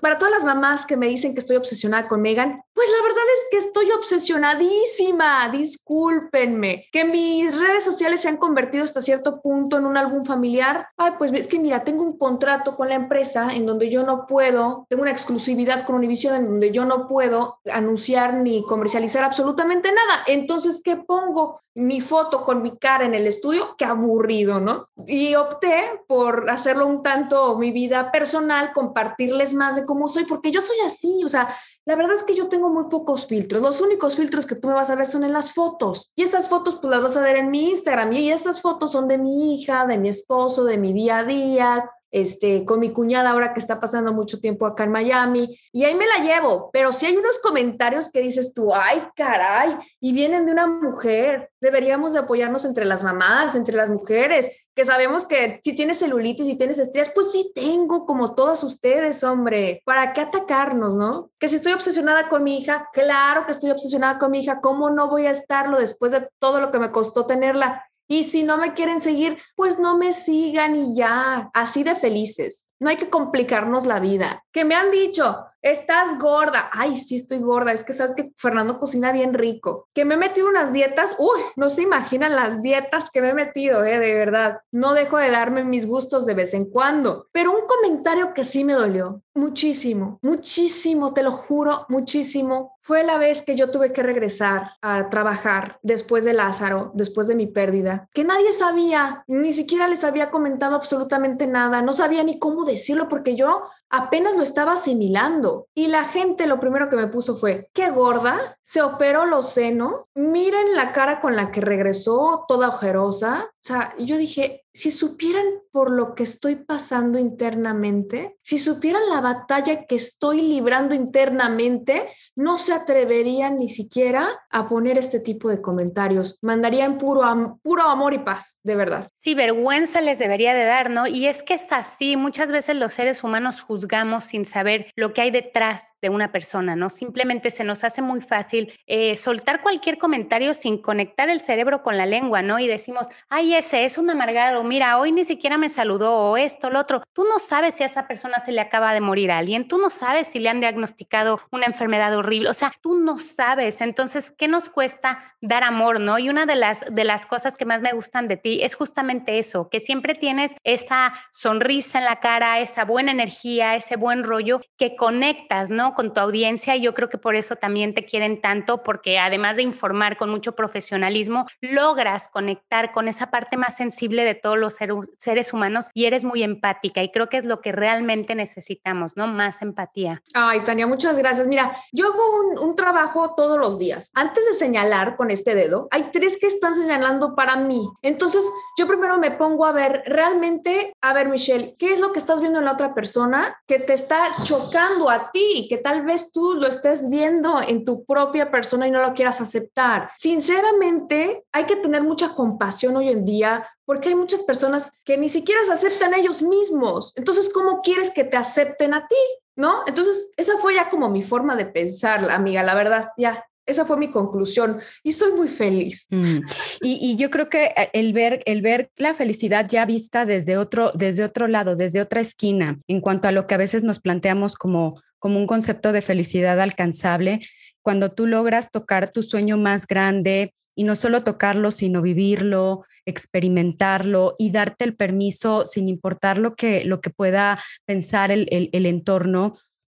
para 0.00 0.18
todas 0.18 0.32
las 0.32 0.44
mamás 0.44 0.86
que 0.86 0.96
me 0.96 1.08
dicen 1.08 1.34
que 1.34 1.40
estoy 1.40 1.56
obsesionada 1.56 2.08
con 2.08 2.20
Megan, 2.20 2.62
pues 2.74 2.88
la 2.90 3.02
verdad 3.02 3.24
es 3.34 3.46
que 3.50 3.58
estoy 3.58 3.90
obsesionadísima, 3.92 5.48
discúlpenme, 5.50 6.86
que 6.92 7.04
mis 7.04 7.58
redes 7.58 7.84
sociales 7.84 8.20
se 8.20 8.28
han 8.28 8.38
convertido 8.38 8.84
hasta 8.84 9.00
cierto 9.00 9.40
punto 9.40 9.76
en 9.76 9.86
un 9.86 9.96
álbum 9.96 10.24
familiar. 10.24 10.88
Ay, 10.96 11.12
pues 11.18 11.32
es 11.32 11.46
que 11.46 11.58
mira, 11.58 11.84
tengo 11.84 12.02
un 12.02 12.18
contrato 12.18 12.76
con 12.76 12.88
la 12.88 12.94
empresa 12.94 13.50
en 13.54 13.66
donde 13.66 13.88
yo 13.88 14.02
no 14.02 14.26
puedo, 14.26 14.86
tengo 14.88 15.02
una 15.02 15.12
exclusividad 15.12 15.84
con 15.84 15.96
Univision 15.96 16.34
en 16.34 16.46
donde 16.46 16.72
yo 16.72 16.84
no 16.84 17.06
puedo 17.06 17.60
anunciar 17.70 18.34
ni 18.34 18.62
comercializar 18.64 19.24
absolutamente 19.24 19.90
nada. 19.90 20.22
Entonces, 20.26 20.80
¿qué 20.84 20.96
pongo? 20.96 21.60
Mi 21.74 22.00
foto 22.00 22.44
con 22.44 22.62
mi 22.62 22.76
cara 22.76 23.04
en 23.04 23.14
el 23.14 23.26
estudio, 23.26 23.74
qué 23.78 23.84
aburrido, 23.84 24.60
¿no? 24.60 24.88
Y 25.06 25.34
opté 25.36 26.02
por 26.06 26.50
hacerlo 26.50 26.86
un 26.86 27.02
tanto 27.02 27.56
mi 27.56 27.70
vida 27.70 28.12
personal, 28.12 28.72
compartirles 28.72 29.51
más 29.54 29.76
de 29.76 29.84
cómo 29.84 30.08
soy, 30.08 30.24
porque 30.24 30.50
yo 30.50 30.60
soy 30.60 30.76
así, 30.84 31.22
o 31.24 31.28
sea, 31.28 31.54
la 31.84 31.96
verdad 31.96 32.14
es 32.14 32.22
que 32.22 32.34
yo 32.34 32.48
tengo 32.48 32.70
muy 32.70 32.84
pocos 32.84 33.26
filtros. 33.26 33.60
Los 33.60 33.80
únicos 33.80 34.16
filtros 34.16 34.46
que 34.46 34.54
tú 34.54 34.68
me 34.68 34.74
vas 34.74 34.90
a 34.90 34.94
ver 34.94 35.06
son 35.06 35.24
en 35.24 35.32
las 35.32 35.52
fotos. 35.52 36.12
Y 36.14 36.22
estas 36.22 36.48
fotos 36.48 36.76
pues 36.76 36.90
las 36.90 37.02
vas 37.02 37.16
a 37.16 37.22
ver 37.22 37.36
en 37.36 37.50
mi 37.50 37.70
Instagram. 37.70 38.12
Y 38.12 38.30
estas 38.30 38.60
fotos 38.60 38.92
son 38.92 39.08
de 39.08 39.18
mi 39.18 39.54
hija, 39.54 39.86
de 39.86 39.98
mi 39.98 40.08
esposo, 40.08 40.64
de 40.64 40.78
mi 40.78 40.92
día 40.92 41.18
a 41.18 41.24
día, 41.24 41.90
este, 42.12 42.64
con 42.64 42.78
mi 42.78 42.92
cuñada 42.92 43.30
ahora 43.30 43.54
que 43.54 43.60
está 43.60 43.80
pasando 43.80 44.12
mucho 44.12 44.38
tiempo 44.38 44.66
acá 44.66 44.84
en 44.84 44.92
Miami, 44.92 45.58
y 45.72 45.84
ahí 45.84 45.94
me 45.94 46.06
la 46.06 46.18
llevo, 46.18 46.70
pero 46.72 46.92
si 46.92 47.06
hay 47.06 47.16
unos 47.16 47.38
comentarios 47.40 48.10
que 48.10 48.20
dices 48.20 48.54
tú, 48.54 48.72
ay, 48.72 49.02
caray, 49.16 49.76
y 49.98 50.12
vienen 50.12 50.46
de 50.46 50.52
una 50.52 50.66
mujer, 50.66 51.50
deberíamos 51.60 52.12
de 52.12 52.20
apoyarnos 52.20 52.64
entre 52.66 52.84
las 52.84 53.02
mamás, 53.02 53.56
entre 53.56 53.74
las 53.74 53.90
mujeres, 53.90 54.62
que 54.74 54.84
sabemos 54.84 55.26
que 55.26 55.60
si 55.64 55.74
tienes 55.74 55.98
celulitis 55.98 56.48
y 56.48 56.56
tienes 56.56 56.78
estrías, 56.78 57.10
pues 57.14 57.32
sí 57.32 57.52
tengo, 57.54 58.06
como 58.06 58.34
todas 58.34 58.62
ustedes, 58.62 59.22
hombre, 59.22 59.82
¿para 59.84 60.12
qué 60.12 60.22
atacarnos, 60.22 60.94
no? 60.94 61.30
Que 61.38 61.48
si 61.48 61.56
estoy 61.56 61.72
obsesionada 61.72 62.28
con 62.28 62.42
mi 62.42 62.58
hija, 62.58 62.88
claro 62.92 63.44
que 63.44 63.52
estoy 63.52 63.70
obsesionada 63.70 64.18
con 64.18 64.30
mi 64.30 64.40
hija, 64.40 64.60
¿cómo 64.60 64.90
no 64.90 65.08
voy 65.08 65.26
a 65.26 65.30
estarlo 65.30 65.78
después 65.78 66.12
de 66.12 66.28
todo 66.38 66.60
lo 66.60 66.72
que 66.72 66.78
me 66.78 66.90
costó 66.90 67.26
tenerla? 67.26 67.84
Y 68.12 68.24
si 68.24 68.42
no 68.42 68.58
me 68.58 68.74
quieren 68.74 69.00
seguir, 69.00 69.38
pues 69.56 69.78
no 69.78 69.96
me 69.96 70.12
sigan 70.12 70.76
y 70.76 70.94
ya, 70.94 71.50
así 71.54 71.82
de 71.82 71.96
felices. 71.96 72.68
No 72.82 72.90
hay 72.90 72.96
que 72.96 73.10
complicarnos 73.10 73.86
la 73.86 74.00
vida. 74.00 74.44
Que 74.50 74.64
me 74.64 74.74
han 74.74 74.90
dicho, 74.90 75.46
estás 75.62 76.18
gorda. 76.18 76.68
Ay, 76.72 76.96
sí 76.96 77.14
estoy 77.14 77.38
gorda. 77.38 77.72
Es 77.72 77.84
que 77.84 77.92
sabes 77.92 78.16
que 78.16 78.32
Fernando 78.36 78.80
cocina 78.80 79.12
bien 79.12 79.34
rico. 79.34 79.88
Que 79.94 80.04
me 80.04 80.14
he 80.14 80.16
metido 80.16 80.48
unas 80.48 80.72
dietas. 80.72 81.14
Uy, 81.16 81.40
no 81.54 81.70
se 81.70 81.82
imaginan 81.82 82.34
las 82.34 82.60
dietas 82.60 83.08
que 83.08 83.22
me 83.22 83.28
he 83.28 83.34
metido, 83.34 83.84
eh, 83.84 84.00
de 84.00 84.14
verdad. 84.14 84.62
No 84.72 84.94
dejo 84.94 85.18
de 85.18 85.30
darme 85.30 85.62
mis 85.62 85.86
gustos 85.86 86.26
de 86.26 86.34
vez 86.34 86.54
en 86.54 86.64
cuando. 86.64 87.28
Pero 87.30 87.52
un 87.52 87.68
comentario 87.68 88.34
que 88.34 88.44
sí 88.44 88.64
me 88.64 88.72
dolió 88.72 89.22
muchísimo, 89.34 90.18
muchísimo, 90.22 91.14
te 91.14 91.22
lo 91.22 91.32
juro, 91.32 91.86
muchísimo. 91.88 92.76
Fue 92.82 93.04
la 93.04 93.16
vez 93.16 93.42
que 93.42 93.54
yo 93.54 93.70
tuve 93.70 93.92
que 93.92 94.02
regresar 94.02 94.72
a 94.82 95.08
trabajar 95.08 95.78
después 95.82 96.24
de 96.24 96.32
Lázaro, 96.32 96.90
después 96.94 97.28
de 97.28 97.36
mi 97.36 97.46
pérdida, 97.46 98.08
que 98.12 98.24
nadie 98.24 98.52
sabía, 98.52 99.24
ni 99.28 99.52
siquiera 99.52 99.86
les 99.86 100.04
había 100.04 100.30
comentado 100.30 100.74
absolutamente 100.74 101.46
nada, 101.46 101.80
no 101.80 101.92
sabía 101.92 102.24
ni 102.24 102.38
cómo 102.38 102.64
decirlo 102.72 103.08
porque 103.08 103.36
yo 103.36 103.62
apenas 103.92 104.34
lo 104.34 104.42
estaba 104.42 104.72
asimilando. 104.72 105.68
Y 105.74 105.86
la 105.86 106.04
gente 106.04 106.48
lo 106.48 106.58
primero 106.58 106.88
que 106.88 106.96
me 106.96 107.06
puso 107.06 107.36
fue, 107.36 107.68
qué 107.72 107.90
gorda, 107.90 108.58
se 108.62 108.82
operó 108.82 109.26
los 109.26 109.50
senos, 109.50 110.08
miren 110.14 110.74
la 110.74 110.92
cara 110.92 111.20
con 111.20 111.36
la 111.36 111.52
que 111.52 111.60
regresó, 111.60 112.44
toda 112.48 112.68
ojerosa. 112.68 113.50
O 113.50 113.64
sea, 113.64 113.94
yo 113.98 114.16
dije, 114.16 114.64
si 114.74 114.90
supieran 114.90 115.44
por 115.70 115.90
lo 115.90 116.14
que 116.14 116.22
estoy 116.22 116.56
pasando 116.56 117.18
internamente, 117.18 118.38
si 118.42 118.58
supieran 118.58 119.02
la 119.08 119.20
batalla 119.20 119.84
que 119.84 119.94
estoy 119.94 120.40
librando 120.42 120.94
internamente, 120.94 122.08
no 122.34 122.58
se 122.58 122.72
atreverían 122.72 123.58
ni 123.58 123.68
siquiera 123.68 124.26
a 124.50 124.68
poner 124.68 124.98
este 124.98 125.20
tipo 125.20 125.48
de 125.48 125.60
comentarios. 125.60 126.38
Mandarían 126.40 126.98
puro, 126.98 127.22
amor 127.22 128.14
y 128.14 128.18
paz, 128.18 128.58
de 128.64 128.74
verdad. 128.74 129.08
Sí, 129.14 129.34
vergüenza 129.34 130.00
les 130.00 130.18
debería 130.18 130.54
de 130.54 130.64
dar, 130.64 130.90
¿no? 130.90 131.06
Y 131.06 131.26
es 131.26 131.42
que 131.42 131.54
es 131.54 131.70
así, 131.72 132.16
muchas 132.16 132.50
veces 132.50 132.76
los 132.76 132.94
seres 132.94 133.22
humanos 133.22 133.60
juzgamos 133.60 133.81
sin 134.20 134.44
saber 134.44 134.86
lo 134.96 135.12
que 135.12 135.22
hay 135.22 135.30
detrás 135.30 135.94
de 136.00 136.08
una 136.08 136.32
persona, 136.32 136.76
¿no? 136.76 136.90
Simplemente 136.90 137.50
se 137.50 137.64
nos 137.64 137.84
hace 137.84 138.02
muy 138.02 138.20
fácil 138.20 138.72
eh, 138.86 139.16
soltar 139.16 139.62
cualquier 139.62 139.98
comentario 139.98 140.54
sin 140.54 140.78
conectar 140.78 141.28
el 141.28 141.40
cerebro 141.40 141.82
con 141.82 141.96
la 141.96 142.06
lengua, 142.06 142.42
¿no? 142.42 142.58
Y 142.58 142.66
decimos, 142.66 143.06
ay, 143.28 143.54
ese 143.54 143.84
es 143.84 143.98
un 143.98 144.10
amargado, 144.10 144.62
mira, 144.64 144.98
hoy 144.98 145.12
ni 145.12 145.24
siquiera 145.24 145.58
me 145.58 145.68
saludó 145.68 146.14
o 146.14 146.36
esto, 146.36 146.70
lo 146.70 146.80
otro. 146.80 147.02
Tú 147.12 147.24
no 147.24 147.38
sabes 147.38 147.74
si 147.74 147.82
a 147.82 147.86
esa 147.86 148.06
persona 148.06 148.40
se 148.40 148.52
le 148.52 148.60
acaba 148.60 148.92
de 148.94 149.00
morir 149.00 149.30
a 149.30 149.38
alguien, 149.38 149.68
tú 149.68 149.78
no 149.78 149.90
sabes 149.90 150.28
si 150.28 150.38
le 150.38 150.48
han 150.48 150.60
diagnosticado 150.60 151.38
una 151.50 151.66
enfermedad 151.66 152.16
horrible, 152.16 152.48
o 152.48 152.54
sea, 152.54 152.72
tú 152.80 152.98
no 152.98 153.18
sabes. 153.18 153.80
Entonces, 153.80 154.32
¿qué 154.32 154.48
nos 154.48 154.68
cuesta 154.68 155.18
dar 155.40 155.64
amor, 155.64 156.00
no? 156.00 156.18
Y 156.18 156.28
una 156.28 156.46
de 156.46 156.56
las, 156.56 156.84
de 156.90 157.04
las 157.04 157.26
cosas 157.26 157.56
que 157.56 157.64
más 157.64 157.82
me 157.82 157.92
gustan 157.92 158.28
de 158.28 158.36
ti 158.36 158.62
es 158.62 158.74
justamente 158.74 159.38
eso, 159.38 159.68
que 159.68 159.80
siempre 159.80 160.14
tienes 160.14 160.54
esa 160.64 161.12
sonrisa 161.30 161.98
en 161.98 162.04
la 162.04 162.20
cara, 162.20 162.60
esa 162.60 162.84
buena 162.84 163.12
energía, 163.12 163.71
ese 163.76 163.96
buen 163.96 164.24
rollo 164.24 164.60
que 164.76 164.96
conectas, 164.96 165.70
¿no? 165.70 165.94
Con 165.94 166.12
tu 166.12 166.20
audiencia. 166.20 166.76
Yo 166.76 166.94
creo 166.94 167.08
que 167.08 167.18
por 167.18 167.34
eso 167.34 167.56
también 167.56 167.94
te 167.94 168.04
quieren 168.04 168.40
tanto, 168.40 168.82
porque 168.82 169.18
además 169.18 169.56
de 169.56 169.62
informar 169.62 170.16
con 170.16 170.30
mucho 170.30 170.54
profesionalismo, 170.54 171.46
logras 171.60 172.28
conectar 172.28 172.92
con 172.92 173.08
esa 173.08 173.30
parte 173.30 173.56
más 173.56 173.76
sensible 173.76 174.24
de 174.24 174.34
todos 174.34 174.58
los 174.58 174.78
seres 175.18 175.52
humanos 175.52 175.86
y 175.94 176.06
eres 176.06 176.24
muy 176.24 176.42
empática. 176.42 177.02
Y 177.02 177.10
creo 177.10 177.28
que 177.28 177.38
es 177.38 177.44
lo 177.44 177.60
que 177.60 177.72
realmente 177.72 178.34
necesitamos, 178.34 179.16
¿no? 179.16 179.26
Más 179.26 179.62
empatía. 179.62 180.22
Ay, 180.34 180.60
Tania, 180.64 180.86
muchas 180.86 181.18
gracias. 181.18 181.46
Mira, 181.46 181.72
yo 181.92 182.06
hago 182.06 182.62
un 182.62 182.76
trabajo 182.76 183.34
todos 183.34 183.58
los 183.58 183.78
días. 183.78 184.10
Antes 184.14 184.46
de 184.46 184.52
señalar 184.54 185.16
con 185.16 185.30
este 185.30 185.54
dedo, 185.54 185.88
hay 185.90 186.10
tres 186.12 186.38
que 186.40 186.46
están 186.46 186.74
señalando 186.74 187.34
para 187.34 187.56
mí. 187.56 187.88
Entonces, 188.02 188.44
yo 188.78 188.86
primero 188.86 189.18
me 189.18 189.30
pongo 189.30 189.66
a 189.66 189.72
ver 189.72 190.02
realmente, 190.06 190.94
a 191.00 191.12
ver, 191.12 191.28
Michelle, 191.28 191.76
¿qué 191.78 191.92
es 191.92 192.00
lo 192.00 192.12
que 192.12 192.18
estás 192.18 192.40
viendo 192.40 192.58
en 192.58 192.64
la 192.64 192.72
otra 192.72 192.94
persona 192.94 193.61
que 193.66 193.78
te 193.78 193.92
está 193.92 194.30
chocando 194.42 195.08
a 195.08 195.30
ti? 195.30 195.66
Que 195.68 195.78
tal 195.78 196.04
vez 196.04 196.32
tú 196.32 196.54
lo 196.54 196.66
estés 196.66 197.08
viendo 197.08 197.60
en 197.60 197.84
tu 197.84 198.04
propia 198.04 198.50
persona 198.50 198.86
y 198.86 198.90
no 198.90 199.00
lo 199.00 199.14
quieras 199.14 199.40
aceptar. 199.40 200.10
Sinceramente, 200.16 201.44
hay 201.52 201.64
que 201.64 201.76
tener 201.76 202.02
mucha 202.02 202.34
compasión 202.34 202.96
hoy 202.96 203.08
en 203.08 203.24
día 203.24 203.66
porque 203.84 204.10
hay 204.10 204.14
muchas 204.14 204.42
personas 204.42 204.92
que 205.04 205.16
ni 205.16 205.28
siquiera 205.28 205.64
se 205.64 205.72
aceptan 205.72 206.14
ellos 206.14 206.42
mismos. 206.42 207.12
Entonces, 207.16 207.50
¿cómo 207.52 207.82
quieres 207.82 208.10
que 208.10 208.24
te 208.24 208.36
acepten 208.36 208.94
a 208.94 209.06
ti? 209.06 209.16
¿No? 209.54 209.82
Entonces, 209.86 210.30
esa 210.36 210.56
fue 210.58 210.74
ya 210.74 210.88
como 210.88 211.10
mi 211.10 211.22
forma 211.22 211.56
de 211.56 211.66
pensar, 211.66 212.30
amiga, 212.30 212.62
la 212.62 212.74
verdad, 212.74 213.10
ya, 213.18 213.44
esa 213.66 213.84
fue 213.84 213.96
mi 213.96 214.10
conclusión 214.10 214.80
y 215.02 215.12
soy 215.12 215.32
muy 215.32 215.48
feliz. 215.48 216.06
Mm. 216.10 216.40
Y, 216.82 217.16
yo 217.16 217.30
creo 217.30 217.48
que 217.48 217.66
eh, 217.66 217.90
el 217.92 218.12
ver, 218.12 218.42
el 218.46 218.62
ver 218.62 218.90
la 218.96 219.14
felicidad 219.14 219.68
ya 219.68 219.84
vista 219.86 220.26
desde 220.26 220.56
otro, 220.56 220.90
desde 220.94 221.24
otro 221.24 221.46
lado, 221.46 221.76
desde 221.76 222.00
otra 222.00 222.20
esquina, 222.20 222.76
en 222.88 223.00
cuanto 223.00 223.28
a 223.28 223.32
lo 223.32 223.46
que 223.46 223.54
a 223.54 223.58
veces 223.58 223.84
nos 223.84 224.00
planteamos 224.00 224.56
como, 224.56 225.00
como 225.18 225.38
un 225.38 225.46
concepto 225.46 225.92
de 225.92 226.02
felicidad 226.02 226.60
alcanzable, 226.60 227.40
cuando 227.82 228.12
tú 228.12 228.26
logras 228.26 228.70
tocar 228.70 229.10
tu 229.10 229.22
sueño 229.22 229.56
más 229.56 229.86
grande 229.86 230.54
y 230.74 230.84
no 230.84 230.96
solo 230.96 231.22
tocarlo, 231.22 231.70
sino 231.70 232.00
vivirlo, 232.02 232.84
experimentarlo 233.04 234.34
y 234.38 234.50
darte 234.50 234.84
el 234.84 234.96
permiso 234.96 235.66
sin 235.66 235.88
importar 235.88 236.38
lo 236.38 236.54
que, 236.54 236.84
lo 236.84 237.00
que 237.00 237.10
pueda 237.10 237.60
pensar 237.84 238.30
el, 238.30 238.48
el 238.50 238.86
entorno 238.86 239.52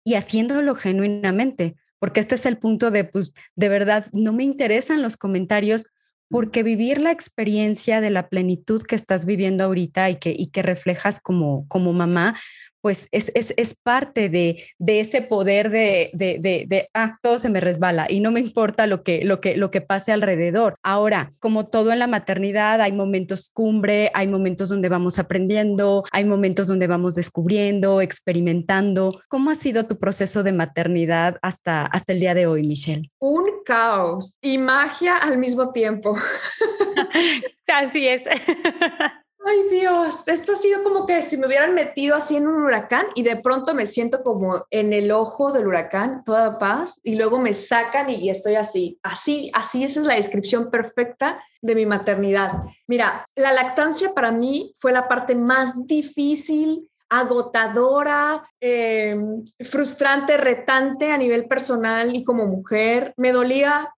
y 0.05 0.15
haciéndolo 0.15 0.75
genuinamente 0.75 1.77
porque 2.05 2.21
este 2.21 2.35
es 2.35 2.45
el 2.45 2.59
punto 2.59 2.91
de, 2.91 3.05
pues, 3.05 3.33
de 3.57 3.71
verdad, 3.71 4.09
no 4.13 4.35
me 4.35 4.45
interesan 4.45 5.01
los 5.01 5.17
comentarios 5.17 5.87
porque 6.29 6.63
vivir 6.63 7.01
la 7.01 7.11
experiencia 7.11 8.03
de 8.03 8.11
la 8.11 8.29
plenitud 8.29 8.83
que 8.83 8.95
estás 8.95 9.25
viviendo 9.25 9.65
ahorita 9.65 10.11
y 10.11 10.17
que, 10.17 10.37
y 10.39 10.49
que 10.49 10.61
reflejas 10.61 11.19
como, 11.19 11.67
como 11.67 11.95
mamá, 11.95 12.39
pues 12.85 13.09
es, 13.13 13.33
es, 13.35 13.55
es 13.57 13.75
parte 13.75 14.29
de, 14.29 14.63
de, 14.79 15.01
ese 15.01 15.23
poder 15.23 15.71
de, 15.71 16.11
de, 16.13 16.37
de, 16.39 16.91
ah, 16.93 17.17
todo 17.23 17.39
se 17.39 17.49
me 17.49 17.61
resbala 17.61 18.09
y 18.11 18.21
no 18.21 18.31
me 18.31 18.41
importa 18.41 18.87
lo 18.87 19.03
que, 19.03 19.25
lo, 19.25 19.41
que, 19.41 19.57
lo 19.57 19.71
que 19.71 19.81
pase 19.81 20.13
alrededor. 20.13 20.75
Ahora, 20.83 21.31
como 21.41 21.67
todo 21.67 21.93
en 21.93 21.99
la 21.99 22.09
maternidad, 22.09 22.83
hay 22.83 22.93
momentos 22.93 23.51
cumbre, 23.55 24.11
hay 24.13 24.29
momentos 24.29 24.69
donde 24.69 24.91
vamos 24.91 25.19
aprendiendo, 25.19 26.05
hay 26.13 26.27
momentos 26.27 26.69
donde 26.69 26.87
vamos 26.87 27.15
descubriendo, 27.15 28.03
experimentando. 28.03 29.19
¿Cómo 29.29 29.51
ha 29.51 29.55
sido 29.55 29.87
tu 29.87 29.97
proceso 29.99 30.43
de 30.43 30.53
maternidad 30.53 31.39
hasta, 31.41 31.87
hasta 31.87 32.13
el 32.13 32.21
día 32.21 32.35
de 32.35 32.47
hoy, 32.47 32.65
Michelle? 32.65 33.11
Un 33.19 33.47
caos 33.65 34.37
y 34.43 34.59
magia 34.59 35.17
al 35.17 35.39
mismo 35.39 35.73
tiempo. 35.73 36.15
Así 37.67 38.07
es. 38.07 38.25
Ay 39.47 39.69
Dios, 39.71 40.23
esto 40.27 40.53
ha 40.53 40.57
sido 40.57 40.83
como 40.83 41.07
que 41.07 41.21
si 41.21 41.37
me 41.37 41.47
hubieran 41.47 41.75
metido 41.75 42.17
así 42.17 42.35
en 42.37 42.47
un 42.47 42.63
huracán 42.63 43.07
y 43.15 43.23
de 43.25 43.37
pronto 43.37 43.75
me 43.75 43.85
siento 43.85 44.23
como 44.23 44.65
en 44.71 44.95
el 44.95 45.13
ojo 45.13 45.53
del 45.53 45.67
huracán, 45.67 46.25
toda 46.25 46.59
paz, 46.59 46.99
y 47.05 47.17
luego 47.17 47.39
me 47.39 47.53
sacan 47.53 48.09
y 48.09 48.31
estoy 48.31 48.55
así, 48.55 48.99
así, 49.03 49.51
así, 49.53 49.85
esa 49.85 50.01
es 50.01 50.07
la 50.07 50.15
descripción 50.15 50.71
perfecta 50.71 51.45
de 51.61 51.75
mi 51.75 51.85
maternidad. 51.85 52.53
Mira, 52.87 53.27
la 53.37 53.53
lactancia 53.53 54.15
para 54.15 54.33
mí 54.33 54.73
fue 54.79 54.93
la 54.93 55.09
parte 55.09 55.35
más 55.35 55.75
difícil, 55.87 56.89
agotadora, 57.11 58.43
em, 58.61 59.45
frustrante, 59.61 60.39
retante 60.39 61.13
a 61.13 61.19
nivel 61.19 61.47
personal 61.49 62.17
y 62.17 62.25
como 62.25 62.47
mujer. 62.47 63.13
Me 63.19 63.31
dolía 63.31 63.93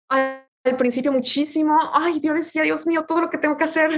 al 0.70 0.76
principio 0.76 1.12
muchísimo, 1.12 1.78
ay, 1.92 2.20
Dios 2.20 2.34
decía, 2.34 2.62
Dios 2.62 2.86
mío, 2.86 3.04
todo 3.06 3.20
lo 3.20 3.30
que 3.30 3.38
tengo 3.38 3.56
que 3.56 3.64
hacer, 3.64 3.90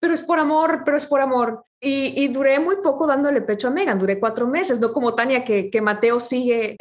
pero 0.00 0.14
es 0.14 0.22
por 0.22 0.38
amor, 0.38 0.82
pero 0.84 0.96
es 0.96 1.06
por 1.06 1.20
amor. 1.20 1.64
Y, 1.84 2.28
duré 2.28 2.60
muy 2.60 2.76
poco 2.76 3.08
dándole 3.08 3.40
pecho 3.40 3.66
a 3.66 3.70
Megan, 3.72 3.98
duré 3.98 4.20
cuatro 4.20 4.46
meses, 4.46 4.78
no 4.78 4.92
como 4.92 5.16
Tania, 5.16 5.42
que, 5.42 5.68
que 5.68 5.80
Mateo 5.80 6.20
sigue. 6.20 6.76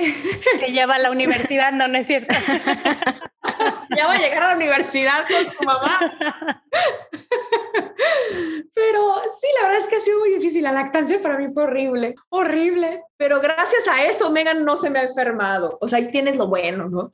Que 0.60 0.74
ya 0.74 0.86
va 0.86 0.96
a 0.96 1.00
la 1.00 1.10
universidad, 1.10 1.72
no, 1.72 1.88
no 1.88 1.98
es 1.98 2.06
cierto. 2.06 2.36
ya 3.98 4.06
va 4.06 4.14
a 4.14 4.20
llegar 4.20 4.44
a 4.44 4.50
la 4.50 4.56
universidad 4.56 5.26
con 5.28 5.52
su 5.52 5.64
mamá. 5.64 6.00
Pero 8.74 9.22
sí, 9.40 9.48
la 9.60 9.68
verdad 9.68 9.82
es 9.82 9.88
que 9.88 9.96
ha 9.96 10.00
sido 10.00 10.20
muy 10.20 10.30
difícil. 10.36 10.64
La 10.64 10.72
lactancia 10.72 11.20
para 11.20 11.38
mí 11.38 11.52
fue 11.52 11.64
horrible, 11.64 12.16
horrible. 12.30 13.04
Pero 13.18 13.40
gracias 13.42 13.88
a 13.88 14.04
eso, 14.04 14.30
Megan 14.32 14.64
no 14.64 14.76
se 14.76 14.92
me 14.92 15.00
ha 15.00 15.04
enfermado. 15.04 15.78
O 15.82 15.88
sea, 15.88 16.00
ahí 16.00 16.12
tienes 16.12 16.38
lo 16.38 16.48
bueno, 16.48 16.90
¿no? 16.90 17.14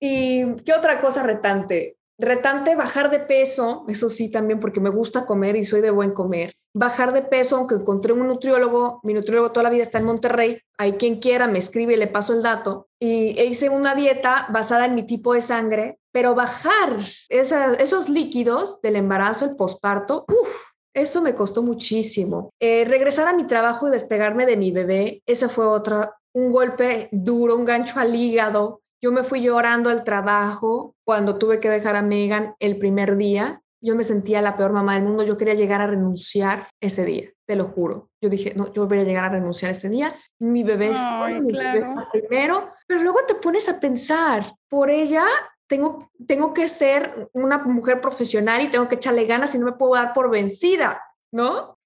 ¿Y 0.00 0.54
qué 0.64 0.72
otra 0.72 1.00
cosa 1.00 1.22
retante? 1.22 1.98
Retante 2.20 2.74
bajar 2.74 3.10
de 3.10 3.20
peso, 3.20 3.84
eso 3.88 4.10
sí 4.10 4.28
también 4.28 4.58
porque 4.58 4.80
me 4.80 4.90
gusta 4.90 5.24
comer 5.24 5.54
y 5.54 5.64
soy 5.64 5.80
de 5.80 5.92
buen 5.92 6.10
comer. 6.10 6.52
Bajar 6.74 7.12
de 7.12 7.22
peso, 7.22 7.56
aunque 7.56 7.76
encontré 7.76 8.12
un 8.12 8.26
nutriólogo, 8.26 9.00
mi 9.04 9.14
nutriólogo 9.14 9.52
toda 9.52 9.64
la 9.64 9.70
vida 9.70 9.84
está 9.84 9.98
en 9.98 10.04
Monterrey, 10.04 10.60
hay 10.76 10.94
quien 10.94 11.20
quiera, 11.20 11.46
me 11.46 11.60
escribe 11.60 11.94
y 11.94 11.96
le 11.96 12.08
paso 12.08 12.32
el 12.32 12.42
dato. 12.42 12.88
Y 13.00 13.40
hice 13.40 13.68
una 13.68 13.94
dieta 13.94 14.48
basada 14.50 14.86
en 14.86 14.96
mi 14.96 15.04
tipo 15.04 15.32
de 15.32 15.40
sangre, 15.40 16.00
pero 16.12 16.34
bajar 16.34 16.98
esos 17.28 18.08
líquidos 18.08 18.80
del 18.80 18.96
embarazo, 18.96 19.44
el 19.44 19.54
posparto, 19.54 20.24
uff, 20.28 20.72
eso 20.94 21.22
me 21.22 21.36
costó 21.36 21.62
muchísimo. 21.62 22.50
Eh, 22.60 22.84
regresar 22.84 23.28
a 23.28 23.32
mi 23.32 23.46
trabajo 23.46 23.86
y 23.86 23.92
despegarme 23.92 24.44
de 24.44 24.56
mi 24.56 24.72
bebé, 24.72 25.22
ese 25.24 25.48
fue 25.48 25.66
otra, 25.66 26.16
un 26.34 26.50
golpe 26.50 27.08
duro, 27.12 27.54
un 27.54 27.64
gancho 27.64 28.00
al 28.00 28.14
hígado 28.16 28.80
yo 29.00 29.12
me 29.12 29.24
fui 29.24 29.40
llorando 29.40 29.90
al 29.90 30.04
trabajo 30.04 30.94
cuando 31.04 31.38
tuve 31.38 31.60
que 31.60 31.70
dejar 31.70 31.96
a 31.96 32.02
Megan 32.02 32.54
el 32.58 32.78
primer 32.78 33.16
día. 33.16 33.62
Yo 33.80 33.94
me 33.94 34.02
sentía 34.02 34.42
la 34.42 34.56
peor 34.56 34.72
mamá 34.72 34.94
del 34.94 35.04
mundo. 35.04 35.22
Yo 35.22 35.36
quería 35.36 35.54
llegar 35.54 35.80
a 35.80 35.86
renunciar 35.86 36.68
ese 36.80 37.04
día, 37.04 37.30
te 37.46 37.54
lo 37.54 37.66
juro. 37.68 38.10
Yo 38.20 38.28
dije, 38.28 38.54
no, 38.56 38.72
yo 38.72 38.88
voy 38.88 38.98
a 38.98 39.04
llegar 39.04 39.24
a 39.24 39.28
renunciar 39.28 39.70
ese 39.70 39.88
día. 39.88 40.12
Mi 40.40 40.64
bebé, 40.64 40.90
está, 40.90 41.28
mi 41.28 41.52
bebé 41.52 41.78
está 41.78 42.08
primero. 42.10 42.72
Pero 42.88 43.02
luego 43.02 43.20
te 43.26 43.36
pones 43.36 43.68
a 43.68 43.78
pensar, 43.78 44.52
por 44.68 44.90
ella 44.90 45.24
tengo, 45.68 46.10
tengo 46.26 46.52
que 46.52 46.66
ser 46.66 47.28
una 47.32 47.58
mujer 47.58 48.00
profesional 48.00 48.62
y 48.62 48.68
tengo 48.68 48.88
que 48.88 48.96
echarle 48.96 49.26
ganas 49.26 49.54
y 49.54 49.58
no 49.58 49.66
me 49.66 49.72
puedo 49.72 49.94
dar 49.94 50.12
por 50.12 50.28
vencida, 50.30 51.00
¿no? 51.32 51.77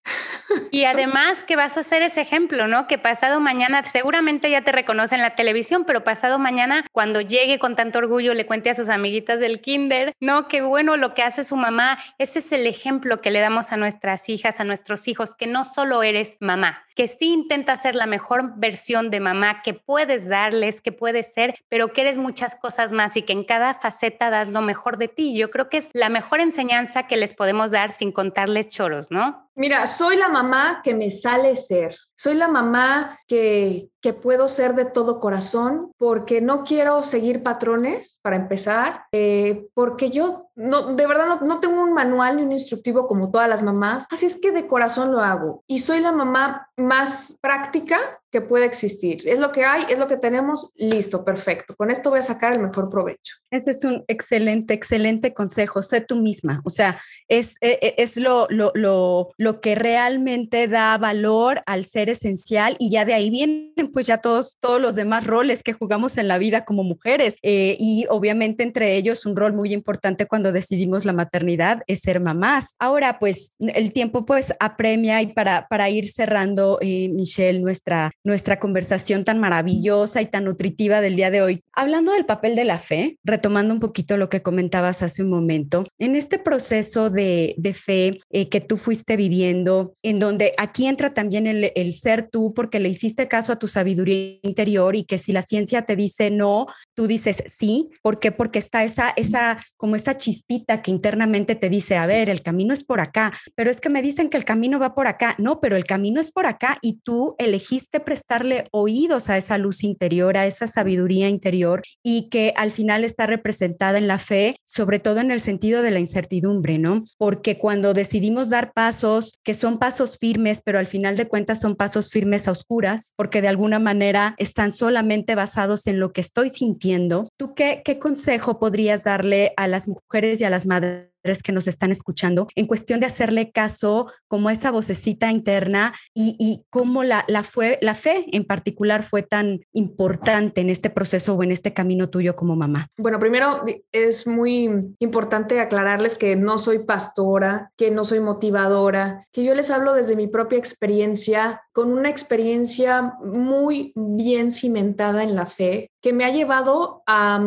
Y 0.70 0.84
además 0.84 1.42
que 1.42 1.56
vas 1.56 1.76
a 1.76 1.82
ser 1.82 2.02
ese 2.02 2.20
ejemplo, 2.20 2.66
¿no? 2.66 2.86
Que 2.86 2.98
pasado 2.98 3.40
mañana, 3.40 3.84
seguramente 3.84 4.50
ya 4.50 4.62
te 4.62 4.72
reconoce 4.72 5.14
en 5.14 5.22
la 5.22 5.34
televisión, 5.34 5.84
pero 5.84 6.04
pasado 6.04 6.38
mañana, 6.38 6.84
cuando 6.92 7.20
llegue 7.20 7.58
con 7.58 7.76
tanto 7.76 7.98
orgullo, 7.98 8.34
le 8.34 8.46
cuente 8.46 8.70
a 8.70 8.74
sus 8.74 8.88
amiguitas 8.88 9.40
del 9.40 9.60
kinder, 9.60 10.14
¿no? 10.20 10.48
Qué 10.48 10.62
bueno 10.62 10.96
lo 10.96 11.14
que 11.14 11.22
hace 11.22 11.44
su 11.44 11.56
mamá. 11.56 11.98
Ese 12.18 12.38
es 12.38 12.52
el 12.52 12.66
ejemplo 12.66 13.20
que 13.20 13.30
le 13.30 13.40
damos 13.40 13.72
a 13.72 13.76
nuestras 13.76 14.28
hijas, 14.28 14.60
a 14.60 14.64
nuestros 14.64 15.08
hijos, 15.08 15.34
que 15.34 15.46
no 15.46 15.64
solo 15.64 16.02
eres 16.02 16.36
mamá, 16.40 16.84
que 16.94 17.08
sí 17.08 17.32
intenta 17.32 17.76
ser 17.76 17.94
la 17.94 18.06
mejor 18.06 18.52
versión 18.56 19.10
de 19.10 19.20
mamá 19.20 19.62
que 19.62 19.74
puedes 19.74 20.28
darles, 20.28 20.80
que 20.80 20.92
puedes 20.92 21.32
ser, 21.32 21.54
pero 21.68 21.92
que 21.92 22.02
eres 22.02 22.18
muchas 22.18 22.56
cosas 22.56 22.92
más 22.92 23.16
y 23.16 23.22
que 23.22 23.32
en 23.32 23.44
cada 23.44 23.74
faceta 23.74 24.30
das 24.30 24.50
lo 24.52 24.62
mejor 24.62 24.98
de 24.98 25.08
ti. 25.08 25.36
Yo 25.36 25.50
creo 25.50 25.68
que 25.68 25.78
es 25.78 25.90
la 25.92 26.08
mejor 26.08 26.40
enseñanza 26.40 27.06
que 27.06 27.16
les 27.16 27.34
podemos 27.34 27.70
dar 27.70 27.90
sin 27.90 28.12
contarles 28.12 28.68
choros, 28.68 29.10
¿no? 29.10 29.48
Mira, 29.54 29.86
soy 29.86 30.16
la 30.16 30.28
mamá 30.28 30.80
que 30.82 30.94
me 30.94 31.10
sale 31.10 31.56
ser. 31.56 31.96
Soy 32.16 32.34
la 32.34 32.48
mamá 32.48 33.18
que, 33.26 33.90
que 34.00 34.14
puedo 34.14 34.48
ser 34.48 34.74
de 34.74 34.86
todo 34.86 35.20
corazón 35.20 35.92
porque 35.98 36.40
no 36.40 36.64
quiero 36.64 37.02
seguir 37.02 37.42
patrones, 37.42 38.18
para 38.22 38.36
empezar, 38.36 39.04
eh, 39.12 39.66
porque 39.74 40.10
yo 40.10 40.50
no, 40.54 40.94
de 40.94 41.06
verdad 41.06 41.26
no, 41.26 41.40
no, 41.40 41.60
tengo 41.60 41.82
un 41.82 41.94
manual 41.94 42.36
ni 42.36 42.42
un 42.42 42.52
instructivo 42.52 43.06
como 43.06 43.30
todas 43.30 43.48
las 43.48 43.62
mamás, 43.62 44.06
así 44.10 44.26
es 44.26 44.38
que 44.40 44.52
de 44.52 44.66
corazón 44.66 45.12
lo 45.12 45.20
hago. 45.20 45.64
Y 45.66 45.78
soy 45.78 46.00
la 46.00 46.12
mamá 46.12 46.68
más 46.76 47.38
práctica 47.40 47.98
que 48.32 48.40
puede 48.40 48.64
existir. 48.64 49.28
Es 49.28 49.38
lo 49.38 49.52
que 49.52 49.64
hay, 49.64 49.84
es 49.90 49.98
lo 49.98 50.08
que 50.08 50.16
tenemos, 50.16 50.72
listo, 50.74 51.22
perfecto. 51.22 51.76
Con 51.76 51.90
esto 51.90 52.08
voy 52.08 52.20
a 52.20 52.22
sacar 52.22 52.54
el 52.54 52.60
mejor 52.60 52.88
provecho. 52.88 53.36
Ese 53.50 53.72
es 53.72 53.84
un 53.84 54.04
excelente, 54.08 54.72
excelente 54.72 55.34
consejo. 55.34 55.82
Sé 55.82 56.00
tú 56.00 56.16
misma. 56.16 56.62
O 56.64 56.70
sea, 56.70 56.98
es, 57.28 57.56
e, 57.60 57.78
e, 57.82 57.94
es, 57.98 58.16
lo, 58.16 58.46
lo, 58.48 58.72
lo, 58.74 59.28
lo 59.36 59.60
que 59.60 59.74
realmente 59.74 60.66
da 60.66 60.96
valor 60.96 61.60
al 61.66 61.84
ser 61.84 62.08
esencial 62.08 62.76
y 62.78 62.90
ya 62.90 63.04
de 63.04 63.12
ahí 63.12 63.28
vienen 63.28 63.92
pues 63.92 64.06
ya 64.06 64.18
todos, 64.18 64.56
todos 64.60 64.80
los 64.80 64.94
demás 64.94 65.26
roles 65.26 65.62
que 65.62 65.74
jugamos 65.74 66.16
en 66.16 66.26
la 66.26 66.38
vida 66.38 66.64
como 66.64 66.84
mujeres. 66.84 67.36
Eh, 67.42 67.76
y 67.78 68.06
obviamente 68.08 68.62
entre 68.62 68.96
ellos 68.96 69.26
un 69.26 69.36
rol 69.36 69.52
muy 69.52 69.74
importante 69.74 70.24
cuando 70.24 70.41
decidimos 70.50 71.04
la 71.04 71.12
maternidad 71.12 71.82
es 71.86 72.00
ser 72.00 72.18
mamás. 72.18 72.74
Ahora, 72.80 73.18
pues 73.20 73.52
el 73.60 73.92
tiempo 73.92 74.26
pues 74.26 74.52
apremia 74.58 75.22
y 75.22 75.28
para, 75.28 75.68
para 75.68 75.90
ir 75.90 76.08
cerrando, 76.08 76.78
eh, 76.80 77.08
Michelle, 77.10 77.60
nuestra, 77.60 78.10
nuestra 78.24 78.58
conversación 78.58 79.24
tan 79.24 79.38
maravillosa 79.38 80.22
y 80.22 80.26
tan 80.26 80.44
nutritiva 80.44 81.00
del 81.00 81.16
día 81.16 81.30
de 81.30 81.42
hoy, 81.42 81.62
hablando 81.72 82.12
del 82.12 82.24
papel 82.24 82.56
de 82.56 82.64
la 82.64 82.78
fe, 82.78 83.18
retomando 83.22 83.74
un 83.74 83.80
poquito 83.80 84.16
lo 84.16 84.28
que 84.28 84.42
comentabas 84.42 85.02
hace 85.02 85.22
un 85.22 85.30
momento, 85.30 85.84
en 85.98 86.16
este 86.16 86.38
proceso 86.38 87.10
de, 87.10 87.54
de 87.58 87.74
fe 87.74 88.18
eh, 88.30 88.48
que 88.48 88.60
tú 88.60 88.76
fuiste 88.76 89.16
viviendo, 89.16 89.94
en 90.02 90.18
donde 90.18 90.52
aquí 90.58 90.86
entra 90.86 91.12
también 91.12 91.46
el, 91.46 91.72
el 91.74 91.92
ser 91.92 92.28
tú 92.28 92.54
porque 92.54 92.80
le 92.80 92.88
hiciste 92.88 93.28
caso 93.28 93.52
a 93.52 93.58
tu 93.58 93.68
sabiduría 93.68 94.38
interior 94.42 94.96
y 94.96 95.04
que 95.04 95.18
si 95.18 95.32
la 95.32 95.42
ciencia 95.42 95.82
te 95.82 95.96
dice 95.96 96.30
no, 96.30 96.66
tú 96.94 97.06
dices 97.06 97.42
sí. 97.46 97.90
¿Por 98.02 98.18
qué? 98.18 98.32
Porque 98.32 98.58
está 98.58 98.84
esa, 98.84 99.10
esa, 99.16 99.58
como 99.76 99.96
esa 99.96 100.16
chispita 100.32 100.80
que 100.80 100.90
internamente 100.90 101.56
te 101.56 101.68
dice, 101.68 101.96
a 101.96 102.06
ver, 102.06 102.30
el 102.30 102.42
camino 102.42 102.72
es 102.72 102.84
por 102.84 103.00
acá, 103.00 103.32
pero 103.54 103.70
es 103.70 103.80
que 103.82 103.90
me 103.90 104.00
dicen 104.00 104.30
que 104.30 104.38
el 104.38 104.46
camino 104.46 104.78
va 104.78 104.94
por 104.94 105.06
acá. 105.06 105.34
No, 105.38 105.60
pero 105.60 105.76
el 105.76 105.84
camino 105.84 106.20
es 106.20 106.32
por 106.32 106.46
acá 106.46 106.78
y 106.80 107.00
tú 107.00 107.34
elegiste 107.38 108.00
prestarle 108.00 108.64
oídos 108.70 109.28
a 109.28 109.36
esa 109.36 109.58
luz 109.58 109.84
interior, 109.84 110.38
a 110.38 110.46
esa 110.46 110.66
sabiduría 110.66 111.28
interior 111.28 111.82
y 112.02 112.30
que 112.30 112.54
al 112.56 112.72
final 112.72 113.04
está 113.04 113.26
representada 113.26 113.98
en 113.98 114.08
la 114.08 114.18
fe, 114.18 114.56
sobre 114.64 115.00
todo 115.00 115.20
en 115.20 115.30
el 115.30 115.40
sentido 115.40 115.82
de 115.82 115.90
la 115.90 116.00
incertidumbre, 116.00 116.78
¿no? 116.78 117.04
Porque 117.18 117.58
cuando 117.58 117.92
decidimos 117.92 118.48
dar 118.48 118.72
pasos 118.72 119.38
que 119.44 119.52
son 119.52 119.78
pasos 119.78 120.16
firmes, 120.18 120.62
pero 120.64 120.78
al 120.78 120.86
final 120.86 121.16
de 121.16 121.28
cuentas 121.28 121.60
son 121.60 121.76
pasos 121.76 122.10
firmes 122.10 122.48
a 122.48 122.52
oscuras, 122.52 123.12
porque 123.16 123.42
de 123.42 123.48
alguna 123.48 123.78
manera 123.78 124.34
están 124.38 124.72
solamente 124.72 125.34
basados 125.34 125.86
en 125.86 126.00
lo 126.00 126.12
que 126.12 126.22
estoy 126.22 126.48
sintiendo, 126.48 127.28
¿tú 127.36 127.54
qué, 127.54 127.82
qué 127.84 127.98
consejo 127.98 128.58
podrías 128.58 129.04
darle 129.04 129.52
a 129.58 129.68
las 129.68 129.88
mujeres 129.88 130.21
y 130.22 130.44
a 130.44 130.50
las 130.50 130.66
madres? 130.66 131.11
Que 131.42 131.52
nos 131.52 131.66
están 131.68 131.92
escuchando 131.92 132.48
en 132.56 132.66
cuestión 132.66 133.00
de 133.00 133.06
hacerle 133.06 133.52
caso 133.52 134.06
como 134.28 134.50
esa 134.50 134.70
vocecita 134.70 135.30
interna 135.30 135.94
y, 136.14 136.36
y 136.38 136.64
cómo 136.70 137.04
la, 137.04 137.24
la, 137.28 137.42
fue, 137.42 137.78
la 137.80 137.94
fe 137.94 138.26
en 138.32 138.44
particular 138.44 139.02
fue 139.02 139.22
tan 139.22 139.60
importante 139.72 140.60
en 140.60 140.70
este 140.70 140.90
proceso 140.90 141.34
o 141.34 141.42
en 141.42 141.52
este 141.52 141.72
camino 141.72 142.08
tuyo 142.08 142.34
como 142.34 142.56
mamá. 142.56 142.88
Bueno, 142.98 143.18
primero 143.18 143.64
es 143.92 144.26
muy 144.26 144.94
importante 144.98 145.60
aclararles 145.60 146.16
que 146.16 146.36
no 146.36 146.58
soy 146.58 146.80
pastora, 146.80 147.70
que 147.76 147.90
no 147.90 148.04
soy 148.04 148.20
motivadora, 148.20 149.26
que 149.32 149.44
yo 149.44 149.54
les 149.54 149.70
hablo 149.70 149.94
desde 149.94 150.16
mi 150.16 150.26
propia 150.26 150.58
experiencia, 150.58 151.62
con 151.72 151.92
una 151.92 152.08
experiencia 152.08 153.14
muy 153.22 153.92
bien 153.94 154.52
cimentada 154.52 155.22
en 155.22 155.34
la 155.34 155.46
fe, 155.46 155.90
que 156.00 156.12
me 156.12 156.24
ha 156.24 156.30
llevado 156.30 157.02
a, 157.06 157.40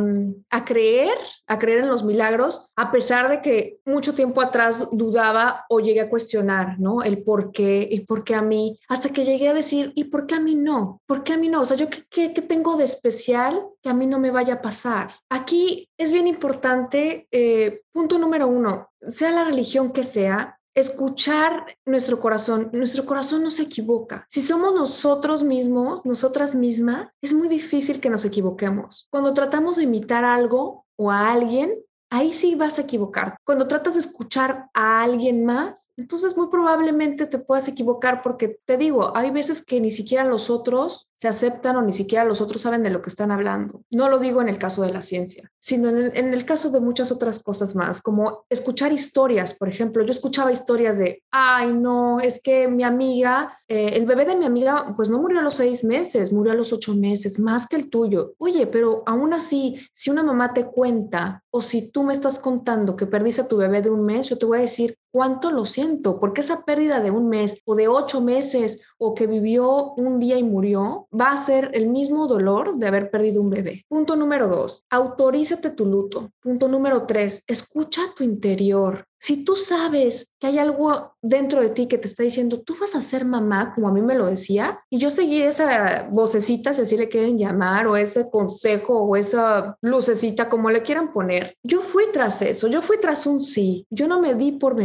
a, 0.49 0.65
creer, 0.65 1.17
a 1.47 1.59
creer 1.59 1.79
en 1.79 1.89
los 1.89 2.03
milagros, 2.03 2.71
a 2.75 2.91
pesar 2.91 3.29
de 3.29 3.41
que 3.41 3.64
mucho 3.85 4.13
tiempo 4.13 4.41
atrás 4.41 4.89
dudaba 4.91 5.65
o 5.69 5.79
llegué 5.79 6.01
a 6.01 6.09
cuestionar, 6.09 6.79
¿no? 6.79 7.03
El 7.03 7.23
por 7.23 7.51
qué 7.51 7.87
y 7.89 8.01
por 8.01 8.23
qué 8.23 8.35
a 8.35 8.41
mí, 8.41 8.79
hasta 8.87 9.09
que 9.09 9.25
llegué 9.25 9.49
a 9.49 9.53
decir, 9.53 9.91
¿y 9.95 10.05
por 10.05 10.27
qué 10.27 10.35
a 10.35 10.39
mí 10.39 10.55
no? 10.55 11.01
¿Por 11.05 11.23
qué 11.23 11.33
a 11.33 11.37
mí 11.37 11.49
no? 11.49 11.61
O 11.61 11.65
sea, 11.65 11.77
¿yo 11.77 11.87
qué, 12.09 12.29
tengo 12.29 12.77
de 12.77 12.83
especial 12.83 13.65
que 13.81 13.89
a 13.89 13.93
mí 13.93 14.07
no 14.07 14.19
me 14.19 14.31
vaya 14.31 14.55
a 14.55 14.61
pasar? 14.61 15.15
Aquí 15.29 15.89
es 15.97 16.11
bien 16.11 16.27
importante, 16.27 17.27
eh, 17.31 17.81
punto 17.91 18.17
número 18.17 18.47
uno, 18.47 18.89
sea 18.99 19.31
la 19.31 19.43
religión 19.43 19.91
que 19.91 20.03
sea, 20.03 20.59
escuchar 20.75 21.65
nuestro 21.85 22.19
corazón. 22.19 22.69
Nuestro 22.73 23.05
corazón 23.05 23.41
no 23.41 23.49
se 23.49 23.63
equivoca. 23.63 24.25
Si 24.29 24.41
somos 24.41 24.75
nosotros 24.75 25.43
mismos, 25.43 26.05
nosotras 26.05 26.53
mismas, 26.53 27.07
es 27.21 27.33
muy 27.33 27.47
difícil 27.47 28.01
que 28.01 28.09
nos 28.09 28.25
equivoquemos. 28.25 29.07
Cuando 29.09 29.33
tratamos 29.33 29.77
de 29.77 29.83
imitar 29.83 30.25
algo 30.25 30.85
o 30.97 31.11
a 31.11 31.31
alguien, 31.31 31.73
ahí 32.09 32.33
sí 32.33 32.55
vas 32.55 32.79
a 32.79 32.83
equivocar. 32.83 33.37
Cuando 33.43 33.67
tratas 33.67 33.95
de 33.95 33.99
escuchar 33.99 34.69
a 34.73 35.03
alguien 35.03 35.45
más, 35.45 35.89
entonces 35.97 36.37
muy 36.37 36.47
probablemente 36.47 37.25
te 37.25 37.39
puedas 37.39 37.67
equivocar 37.67 38.21
porque 38.21 38.59
te 38.65 38.77
digo, 38.77 39.15
hay 39.15 39.31
veces 39.31 39.63
que 39.63 39.79
ni 39.79 39.91
siquiera 39.91 40.25
los 40.25 40.49
otros 40.49 41.09
se 41.15 41.29
aceptan 41.29 41.77
o 41.77 41.81
ni 41.81 41.93
siquiera 41.93 42.25
los 42.25 42.41
otros 42.41 42.61
saben 42.61 42.83
de 42.83 42.89
lo 42.89 43.01
que 43.01 43.09
están 43.09 43.31
hablando. 43.31 43.81
No 43.89 44.09
lo 44.09 44.19
digo 44.19 44.41
en 44.41 44.49
el 44.49 44.57
caso 44.57 44.81
de 44.81 44.91
la 44.91 45.01
ciencia, 45.01 45.49
sino 45.59 45.89
en 45.89 46.33
el, 46.33 46.45
caso 46.45 46.69
de 46.69 46.81
muchas 46.81 47.11
otras 47.11 47.41
cosas 47.41 47.75
más, 47.75 48.01
como 48.01 48.45
escuchar 48.49 48.91
historias, 48.91 49.53
por 49.53 49.69
ejemplo, 49.69 50.05
yo 50.05 50.11
escuchaba 50.11 50.51
historias 50.51 50.97
de, 50.97 51.23
ay, 51.31 51.73
no, 51.73 52.19
es 52.19 52.41
que 52.41 52.67
mi 52.67 52.83
amiga, 52.83 53.57
eh, 53.67 53.91
el 53.93 54.05
bebé 54.05 54.25
de 54.25 54.35
mi 54.35 54.45
amiga, 54.45 54.93
pues 54.95 55.09
no 55.09 55.19
murió 55.19 55.39
a 55.39 55.43
los 55.43 55.55
seis 55.55 55.83
meses, 55.83 56.33
murió 56.33 56.51
a 56.51 56.55
los 56.55 56.73
ocho 56.73 56.93
meses, 56.93 57.39
más 57.39 57.65
que 57.65 57.77
el 57.77 57.89
tuyo. 57.89 58.33
Oye, 58.37 58.67
pero 58.67 59.03
aún 59.05 59.33
así, 59.33 59.79
si 59.93 60.11
una 60.11 60.21
mamá 60.21 60.53
te 60.53 60.65
cuenta 60.65 61.43
o 61.57 61.61
si 61.61 61.89
tú 61.89 62.03
me 62.03 62.11
estás 62.11 62.37
contando 62.37 62.97
que 62.97 63.07
perdiste 63.07 63.39
a 63.39 63.47
tu 63.47 63.55
bebé 63.55 63.81
de 63.81 63.89
un 63.89 64.03
mes, 64.03 64.27
yo 64.27 64.37
te 64.37 64.45
voy 64.45 64.57
a 64.57 64.61
decir, 64.61 64.97
cuánto 65.15 65.49
lo 65.49 65.63
siento, 65.63 66.19
porque 66.19 66.41
esa 66.41 66.65
pérdida 66.65 66.99
de 66.99 67.09
un 67.09 67.29
mes 67.29 67.61
o 67.63 67.75
de 67.75 67.87
ocho 67.87 68.19
meses 68.19 68.81
o 68.97 69.15
que 69.15 69.27
vivió 69.27 69.93
un 69.93 70.19
día 70.19 70.37
y 70.37 70.43
murió 70.43 71.07
va 71.17 71.31
a 71.31 71.37
ser 71.37 71.71
el 71.73 71.87
mismo 71.87 72.27
dolor 72.27 72.75
de 72.75 72.87
haber 72.87 73.09
perdido 73.11 73.41
un 73.41 73.49
bebé. 73.49 73.85
Punto 73.87 74.17
número 74.17 74.49
dos, 74.49 74.85
autorízate 74.89 75.69
tu 75.69 75.85
luto. 75.85 76.31
Punto 76.41 76.67
número 76.67 77.05
tres, 77.05 77.43
escucha 77.47 78.01
tu 78.13 78.25
interior. 78.25 79.05
Si 79.25 79.43
tú 79.43 79.55
sabes 79.55 80.33
que 80.39 80.45
hay 80.45 80.59
algo 80.59 81.15
dentro 81.19 81.59
de 81.59 81.69
ti 81.69 81.87
que 81.87 81.97
te 81.97 82.07
está 82.07 82.21
diciendo, 82.21 82.61
tú 82.61 82.75
vas 82.79 82.93
a 82.93 83.01
ser 83.01 83.25
mamá, 83.25 83.73
como 83.73 83.87
a 83.87 83.91
mí 83.91 84.03
me 84.03 84.13
lo 84.13 84.27
decía, 84.27 84.81
y 84.87 84.99
yo 84.99 85.09
seguí 85.09 85.41
esa 85.41 86.07
vocecita, 86.11 86.75
si 86.75 86.83
así 86.83 86.95
le 86.95 87.09
quieren 87.09 87.35
llamar, 87.35 87.87
o 87.87 87.97
ese 87.97 88.29
consejo, 88.29 89.01
o 89.01 89.15
esa 89.15 89.77
lucecita, 89.81 90.47
como 90.47 90.69
le 90.69 90.83
quieran 90.83 91.11
poner, 91.11 91.55
yo 91.63 91.81
fui 91.81 92.03
tras 92.13 92.43
eso, 92.43 92.67
yo 92.67 92.83
fui 92.83 92.99
tras 92.99 93.25
un 93.25 93.39
sí, 93.41 93.87
yo 93.89 94.07
no 94.07 94.21
me 94.21 94.35
di 94.35 94.51
por 94.51 94.75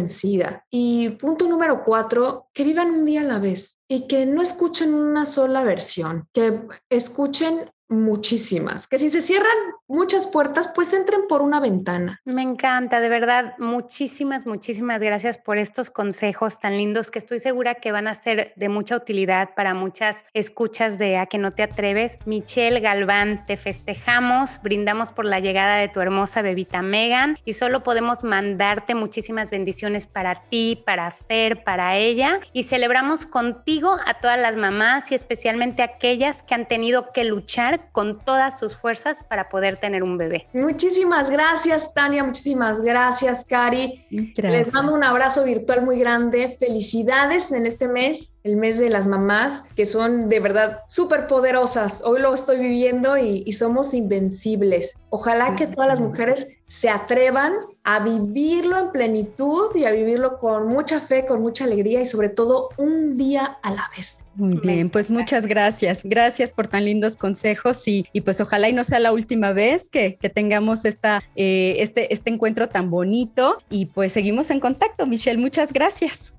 Y 0.70 1.10
punto 1.10 1.48
número 1.48 1.82
cuatro, 1.84 2.48
que 2.52 2.64
vivan 2.64 2.90
un 2.90 3.04
día 3.04 3.20
a 3.20 3.24
la 3.24 3.38
vez 3.38 3.80
y 3.88 4.06
que 4.06 4.26
no 4.26 4.42
escuchen 4.42 4.94
una 4.94 5.26
sola 5.26 5.64
versión, 5.64 6.28
que 6.32 6.62
escuchen 6.88 7.70
muchísimas, 7.90 8.86
que 8.86 8.98
si 8.98 9.10
se 9.10 9.20
cierran 9.20 9.50
muchas 9.88 10.28
puertas, 10.28 10.70
pues 10.74 10.92
entren 10.92 11.22
por 11.28 11.42
una 11.42 11.58
ventana. 11.58 12.20
Me 12.24 12.42
encanta, 12.42 13.00
de 13.00 13.08
verdad, 13.08 13.54
muchísimas, 13.58 14.46
muchísimas 14.46 15.02
gracias 15.02 15.38
por 15.38 15.58
estos 15.58 15.90
consejos 15.90 16.60
tan 16.60 16.76
lindos 16.76 17.10
que 17.10 17.18
estoy 17.18 17.40
segura 17.40 17.74
que 17.74 17.90
van 17.90 18.06
a 18.06 18.14
ser 18.14 18.52
de 18.54 18.68
mucha 18.68 18.96
utilidad 18.96 19.50
para 19.56 19.74
muchas 19.74 20.22
escuchas 20.32 20.98
de 20.98 21.16
A 21.16 21.26
que 21.26 21.38
no 21.38 21.52
te 21.52 21.64
atreves. 21.64 22.18
Michelle 22.24 22.78
Galván, 22.78 23.44
te 23.46 23.56
festejamos, 23.56 24.60
brindamos 24.62 25.10
por 25.10 25.24
la 25.24 25.40
llegada 25.40 25.76
de 25.76 25.88
tu 25.88 26.00
hermosa 26.00 26.42
bebita 26.42 26.82
Megan 26.82 27.36
y 27.44 27.54
solo 27.54 27.82
podemos 27.82 28.22
mandarte 28.22 28.94
muchísimas 28.94 29.50
bendiciones 29.50 30.06
para 30.06 30.36
ti, 30.48 30.80
para 30.86 31.10
Fer, 31.10 31.64
para 31.64 31.96
ella 31.96 32.38
y 32.52 32.62
celebramos 32.62 33.26
contigo 33.26 33.96
a 34.06 34.14
todas 34.14 34.38
las 34.38 34.56
mamás 34.56 35.10
y 35.10 35.16
especialmente 35.16 35.82
aquellas 35.82 36.44
que 36.44 36.54
han 36.54 36.68
tenido 36.68 37.10
que 37.12 37.24
luchar 37.24 37.79
con 37.92 38.18
todas 38.24 38.58
sus 38.58 38.76
fuerzas 38.76 39.24
para 39.24 39.48
poder 39.48 39.78
tener 39.78 40.02
un 40.02 40.18
bebé. 40.18 40.46
Muchísimas 40.52 41.30
gracias, 41.30 41.92
Tania. 41.94 42.24
Muchísimas 42.24 42.80
gracias, 42.80 43.44
Cari. 43.44 44.06
Les 44.36 44.72
mando 44.72 44.94
un 44.94 45.04
abrazo 45.04 45.44
virtual 45.44 45.82
muy 45.82 45.98
grande. 45.98 46.48
Felicidades 46.48 47.52
en 47.52 47.66
este 47.66 47.88
mes, 47.88 48.36
el 48.42 48.56
mes 48.56 48.78
de 48.78 48.90
las 48.90 49.06
mamás, 49.06 49.62
que 49.74 49.86
son 49.86 50.28
de 50.28 50.40
verdad 50.40 50.80
súper 50.88 51.26
poderosas. 51.26 52.02
Hoy 52.04 52.20
lo 52.20 52.34
estoy 52.34 52.58
viviendo 52.58 53.16
y, 53.16 53.42
y 53.46 53.52
somos 53.52 53.94
invencibles. 53.94 54.94
Ojalá 55.10 55.56
que 55.56 55.66
todas 55.66 55.88
las 55.88 56.00
mujeres 56.00 56.59
se 56.70 56.88
atrevan 56.88 57.54
a 57.82 57.98
vivirlo 57.98 58.78
en 58.78 58.92
plenitud 58.92 59.74
y 59.74 59.86
a 59.86 59.90
vivirlo 59.90 60.38
con 60.38 60.68
mucha 60.68 61.00
fe, 61.00 61.26
con 61.26 61.42
mucha 61.42 61.64
alegría 61.64 62.00
y 62.00 62.06
sobre 62.06 62.28
todo 62.28 62.68
un 62.76 63.16
día 63.16 63.58
a 63.60 63.72
la 63.72 63.90
vez. 63.96 64.24
Muy 64.36 64.54
bien, 64.54 64.88
pues 64.88 65.10
muchas 65.10 65.46
gracias. 65.46 66.02
Gracias 66.04 66.52
por 66.52 66.68
tan 66.68 66.84
lindos 66.84 67.16
consejos 67.16 67.88
y, 67.88 68.06
y 68.12 68.20
pues 68.20 68.40
ojalá 68.40 68.68
y 68.68 68.72
no 68.72 68.84
sea 68.84 69.00
la 69.00 69.12
última 69.12 69.52
vez 69.52 69.88
que, 69.88 70.14
que 70.14 70.28
tengamos 70.28 70.84
esta, 70.84 71.24
eh, 71.34 71.74
este, 71.80 72.14
este 72.14 72.30
encuentro 72.30 72.68
tan 72.68 72.88
bonito 72.88 73.58
y 73.68 73.86
pues 73.86 74.12
seguimos 74.12 74.48
en 74.52 74.60
contacto. 74.60 75.06
Michelle, 75.06 75.40
muchas 75.40 75.72
gracias. 75.72 76.34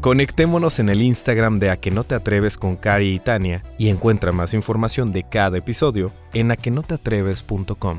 Conectémonos 0.00 0.78
en 0.78 0.90
el 0.90 1.02
Instagram 1.02 1.58
de 1.58 1.70
A 1.70 1.76
que 1.76 1.90
no 1.90 2.04
te 2.04 2.14
atreves 2.14 2.56
con 2.56 2.76
Cari 2.76 3.14
y 3.14 3.18
Tania 3.18 3.64
y 3.78 3.88
encuentra 3.88 4.30
más 4.30 4.54
información 4.54 5.12
de 5.12 5.24
cada 5.24 5.58
episodio 5.58 6.12
en 6.32 6.52
aquenoteatreves.com. 6.52 7.98